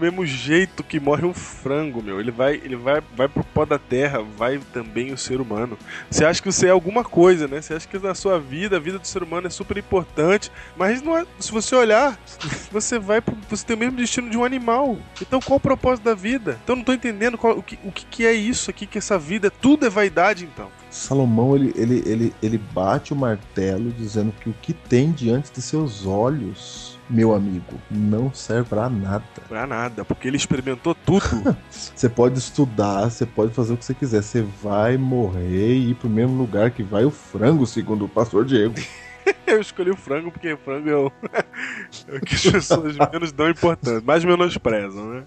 [0.01, 2.19] Mesmo jeito que morre um frango, meu.
[2.19, 5.77] Ele vai, ele vai, vai pro pó da terra, vai também o ser humano.
[6.09, 7.61] Você acha que você é alguma coisa, né?
[7.61, 11.01] Você acha que na sua vida, a vida do ser humano é super importante, mas
[11.01, 12.19] não é, se você olhar,
[12.71, 14.97] você vai pro, você tem o mesmo destino de um animal.
[15.21, 16.59] Então qual o propósito da vida?
[16.63, 19.17] Então não tô entendendo qual- o, que, o que que é isso aqui, que essa
[19.19, 20.69] vida, tudo é vaidade então.
[20.89, 25.61] Salomão, ele, ele, ele, ele bate o martelo dizendo que o que tem diante de
[25.61, 29.23] seus olhos, meu amigo, não serve pra nada.
[29.47, 31.21] Pra nada, porque ele experimentou tudo.
[31.69, 35.95] Você pode estudar, você pode fazer o que você quiser, você vai morrer e ir
[35.95, 38.75] pro mesmo lugar que vai o frango, segundo o pastor Diego.
[39.45, 41.11] Eu escolhi o frango porque frango é o,
[42.07, 45.23] é o que as pessoas menos dão importância, mais menosprezam, né?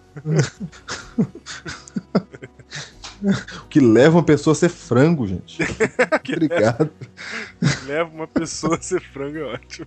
[3.62, 5.58] O que leva uma pessoa a ser frango, gente.
[6.28, 6.90] Obrigado.
[7.86, 9.86] Leva uma pessoa a ser frango é ótimo.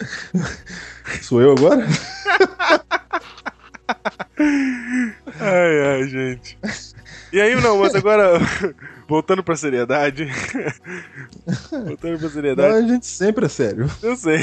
[1.22, 1.86] Sou eu agora?
[5.40, 6.58] Ai, ai, gente.
[7.32, 8.38] E aí, não, mas agora,
[9.08, 10.26] voltando pra seriedade.
[11.86, 13.90] voltando pra Não, seriedade, a gente sempre é sério.
[14.02, 14.38] eu sei.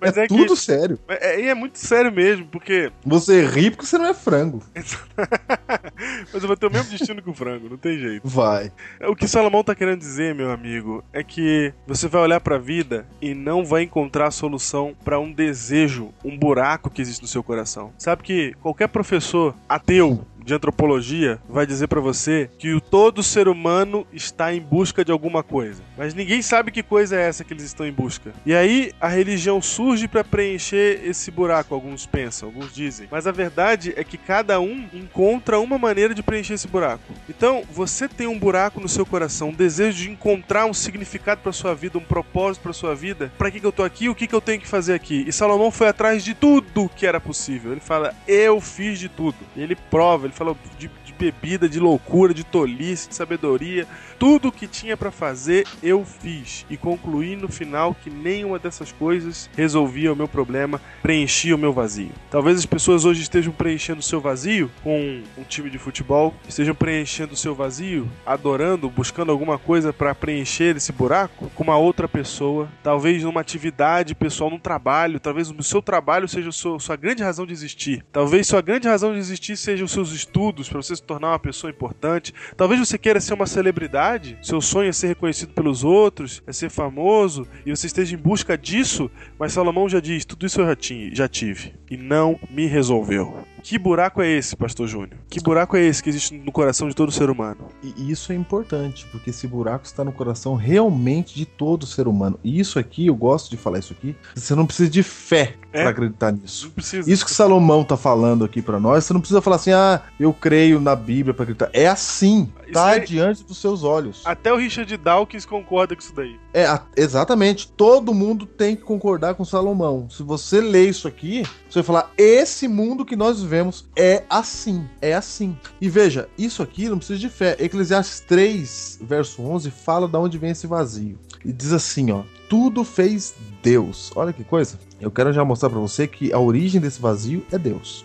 [0.00, 0.60] Mas é, é tudo que.
[0.60, 0.98] sério.
[1.08, 2.92] É, e é muito sério mesmo, porque.
[3.04, 4.62] Você ri porque você não é frango.
[6.32, 8.26] Mas eu vou ter o mesmo destino que o frango, não tem jeito.
[8.26, 8.72] Vai.
[9.02, 13.06] O que Salomão tá querendo dizer, meu amigo, é que você vai olhar pra vida
[13.20, 17.42] e não vai encontrar a solução pra um desejo, um buraco que existe no seu
[17.42, 17.92] coração.
[17.98, 23.48] Sabe que qualquer professor ateu de antropologia vai dizer pra você que o todo ser
[23.48, 27.52] humano está em busca de alguma coisa, mas ninguém sabe que coisa é essa que
[27.52, 28.32] eles estão em busca.
[28.44, 33.08] E aí a religião surge pra preencher esse buraco, alguns pensam, alguns dizem.
[33.10, 37.12] Mas a verdade é que cada um encontra uma maneira de preencher esse buraco.
[37.28, 41.52] Então, você tem um buraco no seu coração, um desejo de encontrar um significado pra
[41.52, 43.32] sua vida, um propósito pra sua vida.
[43.38, 44.08] Pra que, que eu tô aqui?
[44.08, 45.24] O que, que eu tenho que fazer aqui?
[45.26, 47.72] E Salomão foi atrás de tudo que era possível.
[47.72, 49.36] Ele fala: "Eu fiz de tudo".
[49.56, 53.86] E ele prova, ele fala de, de bebida, de loucura, de tolice, de sabedoria.
[54.18, 56.66] Tudo o que tinha pra fazer, eu fiz.
[56.68, 61.72] E concluí no final que nenhuma dessas coisas resolvia o meu problema, preenchia o meu
[61.72, 62.10] vazio.
[62.30, 66.74] Talvez as pessoas hoje estejam preenchendo o seu vazio com um time de futebol, estejam
[66.74, 72.08] preenchendo o seu vazio, adorando, buscando alguma coisa pra preencher esse buraco com uma outra
[72.08, 76.96] pessoa, talvez numa atividade pessoal, num trabalho, talvez o seu trabalho seja o seu- sua
[76.96, 78.04] grande razão de existir.
[78.12, 81.38] Talvez sua grande razão de existir seja os seus estudos para você se tornar uma
[81.38, 82.32] pessoa importante.
[82.56, 86.70] Talvez você queira ser uma celebridade, seu sonho é ser reconhecido pelos outros, é ser
[86.70, 90.76] famoso e você esteja em busca disso, mas Salomão já diz: tudo isso eu já,
[90.76, 93.51] tinha, já tive e não me resolveu.
[93.62, 95.18] Que buraco é esse, Pastor Júnior?
[95.30, 97.68] Que buraco é esse que existe no coração de todo ser humano?
[97.82, 102.38] E isso é importante, porque esse buraco está no coração realmente de todo ser humano.
[102.42, 105.82] E isso aqui, eu gosto de falar isso aqui, você não precisa de fé É.
[105.82, 106.66] para acreditar nisso.
[106.66, 107.10] Não precisa.
[107.10, 110.32] Isso que Salomão tá falando aqui pra nós, você não precisa falar assim, ah, eu
[110.32, 111.70] creio na Bíblia pra acreditar.
[111.72, 114.22] É assim, Isso tá aí- diante dos seus olhos.
[114.24, 116.38] Até o Richard Dawkins concorda com isso daí.
[116.54, 116.66] É,
[116.96, 117.68] exatamente.
[117.68, 120.08] Todo mundo tem que concordar com Salomão.
[120.10, 124.88] Se você lê isso aqui, você vai falar: esse mundo que nós vivemos é assim.
[125.00, 125.56] É assim.
[125.80, 127.56] E veja, isso aqui não precisa de fé.
[127.58, 131.18] Eclesiastes 3, verso 11, fala de onde vem esse vazio.
[131.44, 134.10] E diz assim: ó, tudo fez Deus.
[134.14, 134.78] Olha que coisa.
[135.00, 138.04] Eu quero já mostrar pra você que a origem desse vazio é Deus.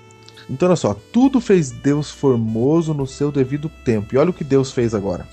[0.50, 4.16] Então, olha só, tudo fez Deus formoso no seu devido tempo.
[4.16, 5.28] E olha o que Deus fez agora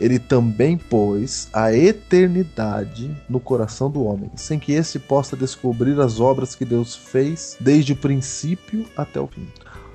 [0.00, 6.20] ele também pôs a eternidade no coração do homem, sem que esse possa descobrir as
[6.20, 9.46] obras que Deus fez desde o princípio até o fim.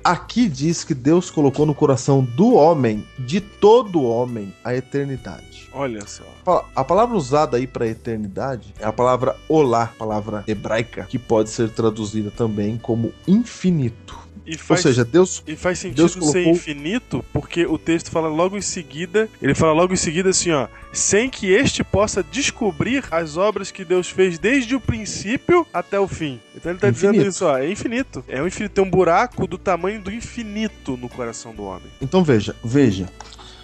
[0.02, 5.70] Aqui diz que Deus colocou no coração do homem, de todo homem, a eternidade.
[5.72, 6.24] Olha só.
[6.76, 11.70] A palavra usada aí para eternidade é a palavra olá, palavra hebraica, que pode ser
[11.70, 14.23] traduzida também como infinito.
[14.46, 18.10] E Ou faz, seja, Deus e faz sentido Deus ser colocou- infinito, porque o texto
[18.10, 22.22] fala logo em seguida, ele fala logo em seguida assim, ó, sem que este possa
[22.22, 26.38] descobrir as obras que Deus fez desde o princípio até o fim.
[26.54, 27.30] Então ele tá dizendo Infinito.
[27.30, 28.22] isso, ó, é infinito.
[28.28, 31.86] É um infinito, tem um buraco do tamanho do infinito no coração do homem.
[32.02, 33.08] Então veja, veja.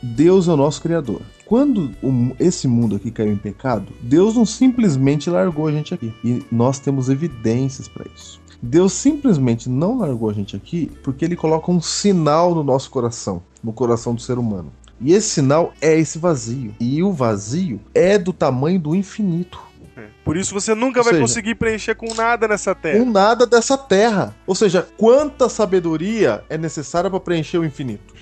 [0.03, 1.20] Deus é o nosso Criador.
[1.45, 6.11] Quando o esse mundo aqui caiu em pecado, Deus não simplesmente largou a gente aqui.
[6.24, 8.39] E nós temos evidências para isso.
[8.62, 13.42] Deus simplesmente não largou a gente aqui porque ele coloca um sinal no nosso coração,
[13.62, 14.72] no coração do ser humano.
[15.00, 16.74] E esse sinal é esse vazio.
[16.78, 19.58] E o vazio é do tamanho do infinito.
[19.96, 20.08] É.
[20.24, 22.98] Por isso você nunca Ou vai seja- conseguir preencher com nada nessa terra.
[23.02, 24.36] Com nada dessa terra.
[24.46, 28.14] Ou seja, quanta sabedoria é necessária para preencher o infinito?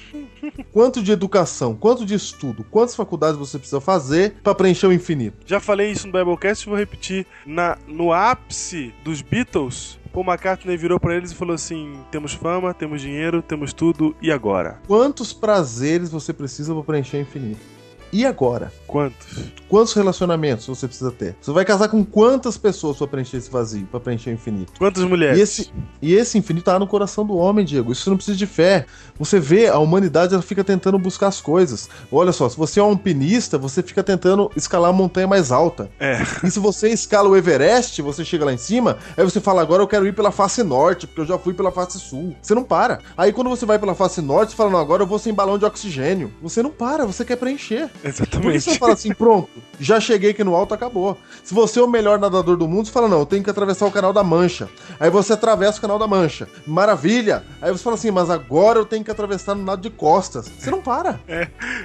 [0.72, 5.38] Quanto de educação, quanto de estudo, quantas faculdades você precisa fazer para preencher o infinito?
[5.46, 7.26] Já falei isso no Biblecast e vou repetir.
[7.46, 12.74] Na, no ápice dos Beatles, Paul McCartney virou pra eles e falou assim: temos fama,
[12.74, 14.80] temos dinheiro, temos tudo, e agora?
[14.86, 17.77] Quantos prazeres você precisa para preencher o infinito?
[18.12, 18.72] E agora?
[18.86, 19.52] Quantos?
[19.68, 21.36] Quantos relacionamentos você precisa ter?
[21.40, 24.72] Você vai casar com quantas pessoas para preencher esse vazio, para preencher o infinito?
[24.78, 25.38] Quantas mulheres?
[25.38, 27.92] E esse, e esse infinito tá no coração do homem, Diego.
[27.92, 28.86] Isso não precisa de fé.
[29.18, 31.90] Você vê, a humanidade ela fica tentando buscar as coisas.
[32.10, 35.90] Olha só, se você é um alpinista, você fica tentando escalar a montanha mais alta.
[36.00, 36.22] É.
[36.42, 39.82] E se você escala o Everest, você chega lá em cima, aí você fala, agora
[39.82, 42.34] eu quero ir pela face norte, porque eu já fui pela face sul.
[42.40, 43.00] Você não para.
[43.18, 45.58] Aí quando você vai pela face norte, você fala, não, agora eu vou sem balão
[45.58, 46.32] de oxigênio.
[46.40, 47.90] Você não para, você quer preencher.
[47.98, 48.60] Por que Exatamente.
[48.60, 49.48] você fala assim, pronto,
[49.80, 51.18] já cheguei aqui no alto, acabou.
[51.42, 53.86] Se você é o melhor nadador do mundo, você fala, não, eu tenho que atravessar
[53.86, 54.68] o canal da Mancha.
[55.00, 56.48] Aí você atravessa o canal da Mancha.
[56.66, 57.42] Maravilha!
[57.60, 60.48] Aí você fala assim, mas agora eu tenho que atravessar no nado de costas.
[60.58, 61.20] Você não para.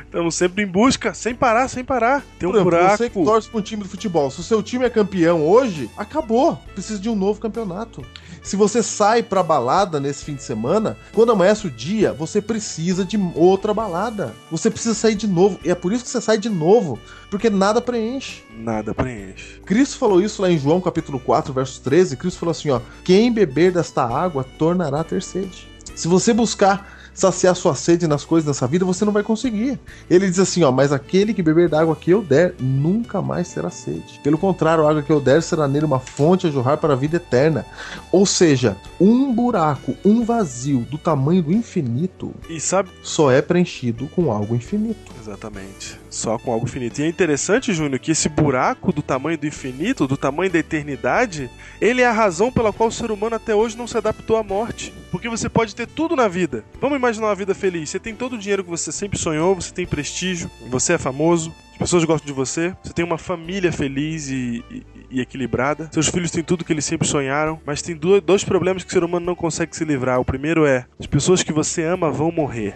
[0.06, 2.24] Estamos sempre em busca, sem parar, sem parar.
[2.38, 2.98] Tem um Por exemplo, buraco.
[2.98, 5.90] você que torce pra um time de futebol, se o seu time é campeão hoje,
[5.98, 6.58] acabou.
[6.74, 8.06] Precisa de um novo campeonato.
[8.44, 13.06] Se você sai pra balada nesse fim de semana, quando amanhece o dia, você precisa
[13.06, 14.36] de outra balada.
[14.52, 15.58] Você precisa sair de novo.
[15.64, 17.00] E é por isso que você sai de novo,
[17.32, 18.44] porque nada preenche.
[18.56, 19.62] Nada preenche.
[19.66, 22.18] Cristo falou isso lá em João capítulo 4, verso 13.
[22.18, 25.72] Cristo falou assim, ó: "Quem beber desta água tornará a ter sede".
[25.96, 29.80] Se você buscar saciar sua sede nas coisas dessa vida, você não vai conseguir.
[30.10, 33.54] Ele diz assim, ó: "Mas aquele que beber da água que eu der, nunca mais
[33.54, 34.20] terá sede.
[34.24, 36.98] Pelo contrário, a água que eu der será nele uma fonte a jorrar para a
[36.98, 37.66] vida eterna".
[38.12, 42.90] Ou seja, um buraco, um vazio do tamanho do infinito E sabe.
[43.02, 45.12] só é preenchido com algo infinito.
[45.22, 46.00] Exatamente.
[46.10, 47.00] Só com algo finito.
[47.00, 51.50] E é interessante, Júnior, que esse buraco do tamanho do infinito, do tamanho da eternidade,
[51.80, 54.44] ele é a razão pela qual o ser humano até hoje não se adaptou à
[54.44, 54.94] morte.
[55.14, 56.64] Porque você pode ter tudo na vida.
[56.82, 57.92] Vamos imaginar uma vida feliz.
[57.92, 61.54] Você tem todo o dinheiro que você sempre sonhou, você tem prestígio, você é famoso,
[61.74, 66.08] as pessoas gostam de você, você tem uma família feliz e, e- e equilibrada, seus
[66.08, 69.04] filhos têm tudo que eles sempre sonharam, mas tem do- dois problemas que o ser
[69.04, 70.20] humano não consegue se livrar.
[70.20, 72.76] O primeiro é: as pessoas que você ama vão morrer.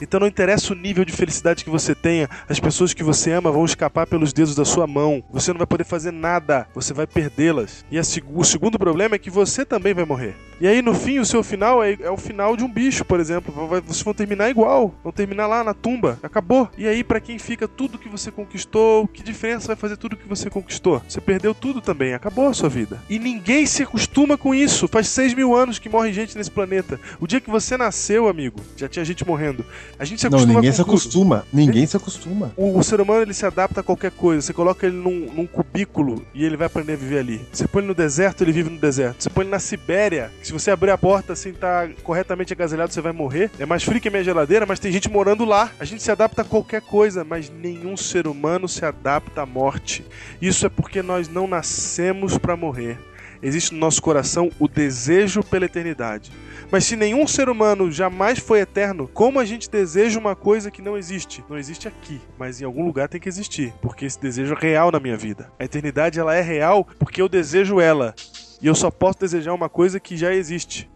[0.00, 3.50] Então não interessa o nível de felicidade que você tenha, as pessoas que você ama
[3.50, 5.22] vão escapar pelos dedos da sua mão.
[5.30, 7.84] Você não vai poder fazer nada, você vai perdê-las.
[7.90, 10.36] E o segundo problema é que você também vai morrer.
[10.60, 13.20] E aí no fim, o seu final é, é o final de um bicho, por
[13.20, 13.52] exemplo.
[13.84, 16.18] Vocês vão terminar igual, vão terminar lá na tumba.
[16.22, 16.68] Acabou.
[16.76, 20.28] E aí para quem fica tudo que você conquistou, que diferença vai fazer tudo que
[20.28, 21.02] você conquistou?
[21.08, 23.00] Você perdeu tudo também, acabou a sua vida.
[23.08, 24.88] E ninguém se acostuma com isso.
[24.88, 27.00] Faz seis mil anos que morre gente nesse planeta.
[27.20, 29.64] O dia que você nasceu, amigo, já tinha gente morrendo.
[29.98, 31.46] A gente se Não, acostuma ninguém com se acostuma.
[31.52, 32.52] Ninguém se acostuma.
[32.56, 34.42] O, o ser humano ele se adapta a qualquer coisa.
[34.42, 37.46] Você coloca ele num, num cubículo e ele vai aprender a viver ali.
[37.52, 39.22] Você põe ele no deserto, ele vive no deserto.
[39.22, 43.00] Você põe ele na Sibéria, se você abrir a porta assim, tá corretamente agasalhado, você
[43.00, 43.50] vai morrer.
[43.58, 45.70] É mais frio que a minha geladeira, mas tem gente morando lá.
[45.78, 50.04] A gente se adapta a qualquer coisa, mas nenhum ser humano se adapta à morte.
[50.40, 52.98] Isso é porque nós não nascemos para morrer.
[53.42, 56.32] Existe no nosso coração o desejo pela eternidade.
[56.70, 60.82] Mas se nenhum ser humano jamais foi eterno, como a gente deseja uma coisa que
[60.82, 61.42] não existe?
[61.48, 64.90] Não existe aqui, mas em algum lugar tem que existir, porque esse desejo é real
[64.90, 65.50] na minha vida.
[65.58, 68.14] A eternidade ela é real porque eu desejo ela.
[68.60, 70.90] E eu só posso desejar uma coisa que já existe.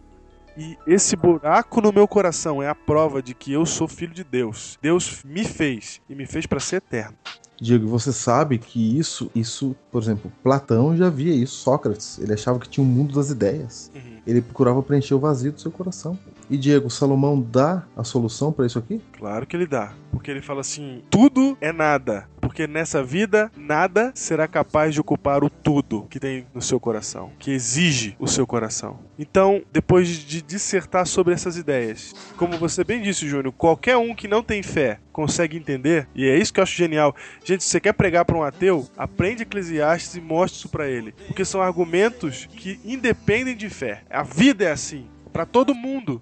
[0.55, 4.23] E esse buraco no meu coração é a prova de que eu sou filho de
[4.23, 4.77] Deus.
[4.81, 7.17] Deus me fez e me fez para ser eterno.
[7.63, 12.59] Diego, você sabe que isso, isso, por exemplo, Platão já via isso, Sócrates, ele achava
[12.59, 13.89] que tinha um mundo das ideias.
[13.95, 14.17] Uhum.
[14.27, 16.19] Ele procurava preencher o vazio do seu coração.
[16.53, 19.01] E Diego, Salomão dá a solução para isso aqui?
[19.17, 19.95] Claro que ele dá.
[20.11, 22.29] Porque ele fala assim: tudo é nada.
[22.39, 27.31] Porque nessa vida, nada será capaz de ocupar o tudo que tem no seu coração,
[27.39, 28.99] que exige o seu coração.
[29.17, 34.27] Então, depois de dissertar sobre essas ideias, como você bem disse, Júnior, qualquer um que
[34.27, 37.15] não tem fé consegue entender, e é isso que eu acho genial.
[37.43, 41.15] Gente, se você quer pregar para um ateu, aprende Eclesiastes e mostre isso para ele.
[41.25, 44.03] Porque são argumentos que independem de fé.
[44.07, 45.07] A vida é assim.
[45.31, 46.21] Para todo mundo.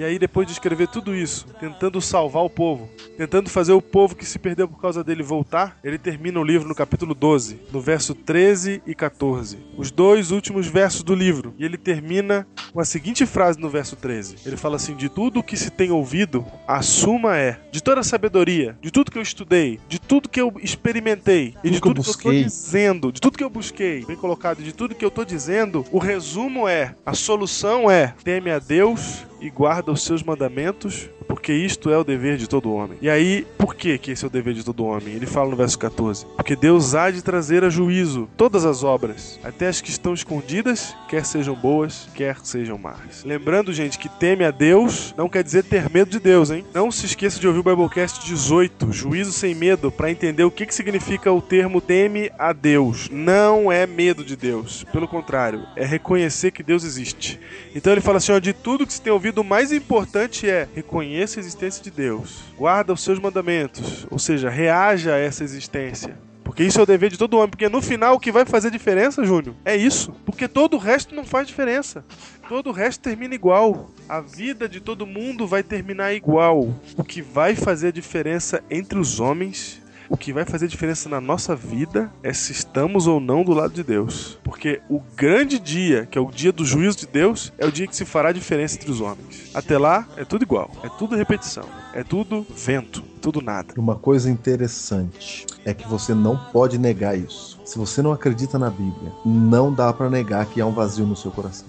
[0.00, 4.16] E aí, depois de escrever tudo isso, tentando salvar o povo, tentando fazer o povo
[4.16, 7.82] que se perdeu por causa dele voltar, ele termina o livro no capítulo 12, no
[7.82, 9.58] verso 13 e 14.
[9.76, 11.52] Os dois últimos versos do livro.
[11.58, 14.36] E ele termina com a seguinte frase no verso 13.
[14.46, 18.04] Ele fala assim: De tudo que se tem ouvido, a suma é: de toda a
[18.04, 22.08] sabedoria, de tudo que eu estudei, de tudo que eu experimentei e de tudo que
[22.08, 25.26] eu tô dizendo, de tudo que eu busquei, bem colocado, de tudo que eu tô
[25.26, 31.08] dizendo, o resumo é: a solução é: teme a Deus e guarda os seus mandamentos,
[31.26, 32.98] porque isto é o dever de todo homem.
[33.00, 35.14] E aí, por que que esse é o dever de todo homem?
[35.14, 39.38] Ele fala no verso 14: Porque Deus há de trazer a juízo todas as obras,
[39.42, 43.24] até as que estão escondidas, quer sejam boas, quer sejam más.
[43.24, 46.64] Lembrando, gente, que teme a Deus não quer dizer ter medo de Deus, hein?
[46.74, 50.66] Não se esqueça de ouvir o Biblecast 18, Juízo sem medo, para entender o que
[50.66, 53.08] que significa o termo teme a Deus.
[53.10, 57.38] Não é medo de Deus, pelo contrário, é reconhecer que Deus existe.
[57.74, 60.68] Então ele fala assim: ó, de tudo que se tem ouvido, o mais importante é
[60.74, 66.18] reconheça a existência de Deus, guarda os seus mandamentos, ou seja, reaja a essa existência.
[66.50, 67.50] Porque isso é o dever de todo homem.
[67.50, 70.12] Porque no final o que vai fazer diferença, Júnior, é isso.
[70.26, 72.04] Porque todo o resto não faz diferença.
[72.48, 73.88] Todo o resto termina igual.
[74.08, 76.74] A vida de todo mundo vai terminar igual.
[76.96, 79.80] O que vai fazer diferença entre os homens
[80.10, 83.72] o que vai fazer diferença na nossa vida é se estamos ou não do lado
[83.72, 84.36] de Deus.
[84.42, 87.86] Porque o grande dia, que é o dia do juízo de Deus, é o dia
[87.86, 89.52] que se fará a diferença entre os homens.
[89.54, 90.68] Até lá, é tudo igual.
[90.82, 91.64] É tudo repetição.
[91.94, 93.02] É tudo vento.
[93.22, 93.72] Tudo nada.
[93.76, 97.60] Uma coisa interessante é que você não pode negar isso.
[97.64, 101.14] Se você não acredita na Bíblia, não dá pra negar que há um vazio no
[101.14, 101.68] seu coração.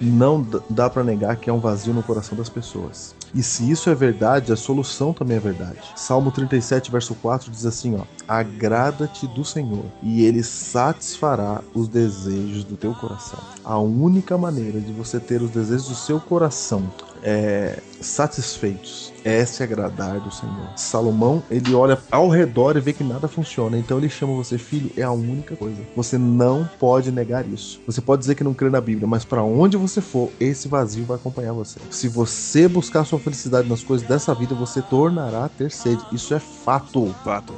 [0.00, 3.14] Não dá pra negar que há um vazio no coração das pessoas.
[3.34, 5.80] E se isso é verdade, a solução também é verdade.
[5.96, 12.64] Salmo 37, verso 4 diz assim, ó: Agrada-te do Senhor, e ele satisfará os desejos
[12.64, 13.38] do teu coração.
[13.64, 16.82] A única maneira de você ter os desejos do seu coração
[17.22, 20.72] é, satisfeitos é se agradar do Senhor.
[20.76, 24.90] Salomão, ele olha ao redor e vê que nada funciona, então ele chama você filho,
[24.96, 25.82] é a única coisa.
[25.96, 27.80] Você não pode negar isso.
[27.86, 31.04] Você pode dizer que não crê na Bíblia, mas para onde você for, esse vazio
[31.04, 31.78] vai acompanhar você.
[31.90, 36.02] Se você buscar sua felicidade nas coisas dessa vida, você tornará a ter sede.
[36.12, 37.14] Isso é fato.
[37.24, 37.52] Fato.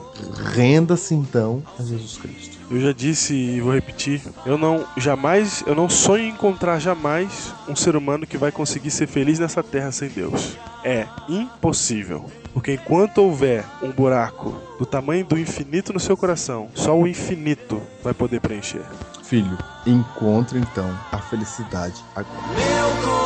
[0.53, 2.59] Renda-se então a Jesus Cristo.
[2.71, 7.53] Eu já disse e vou repetir, eu não jamais, eu não sonho em encontrar jamais
[7.69, 10.57] um ser humano que vai conseguir ser feliz nessa terra sem Deus.
[10.83, 12.31] É impossível.
[12.53, 17.83] Porque enquanto houver um buraco do tamanho do infinito no seu coração, só o infinito
[18.03, 18.85] vai poder preencher.
[19.25, 23.24] Filho, encontre então a felicidade agora.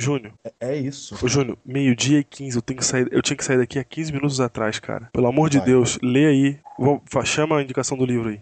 [0.00, 1.14] Júnior, É isso.
[1.24, 3.84] ô Júnior, meio-dia e 15, eu, tenho que sair, eu tinha que sair daqui há
[3.84, 5.08] 15 minutos atrás, cara.
[5.12, 5.66] Pelo amor de Vai.
[5.66, 6.58] Deus, lê aí.
[7.06, 8.40] Fa- chama a indicação do livro aí.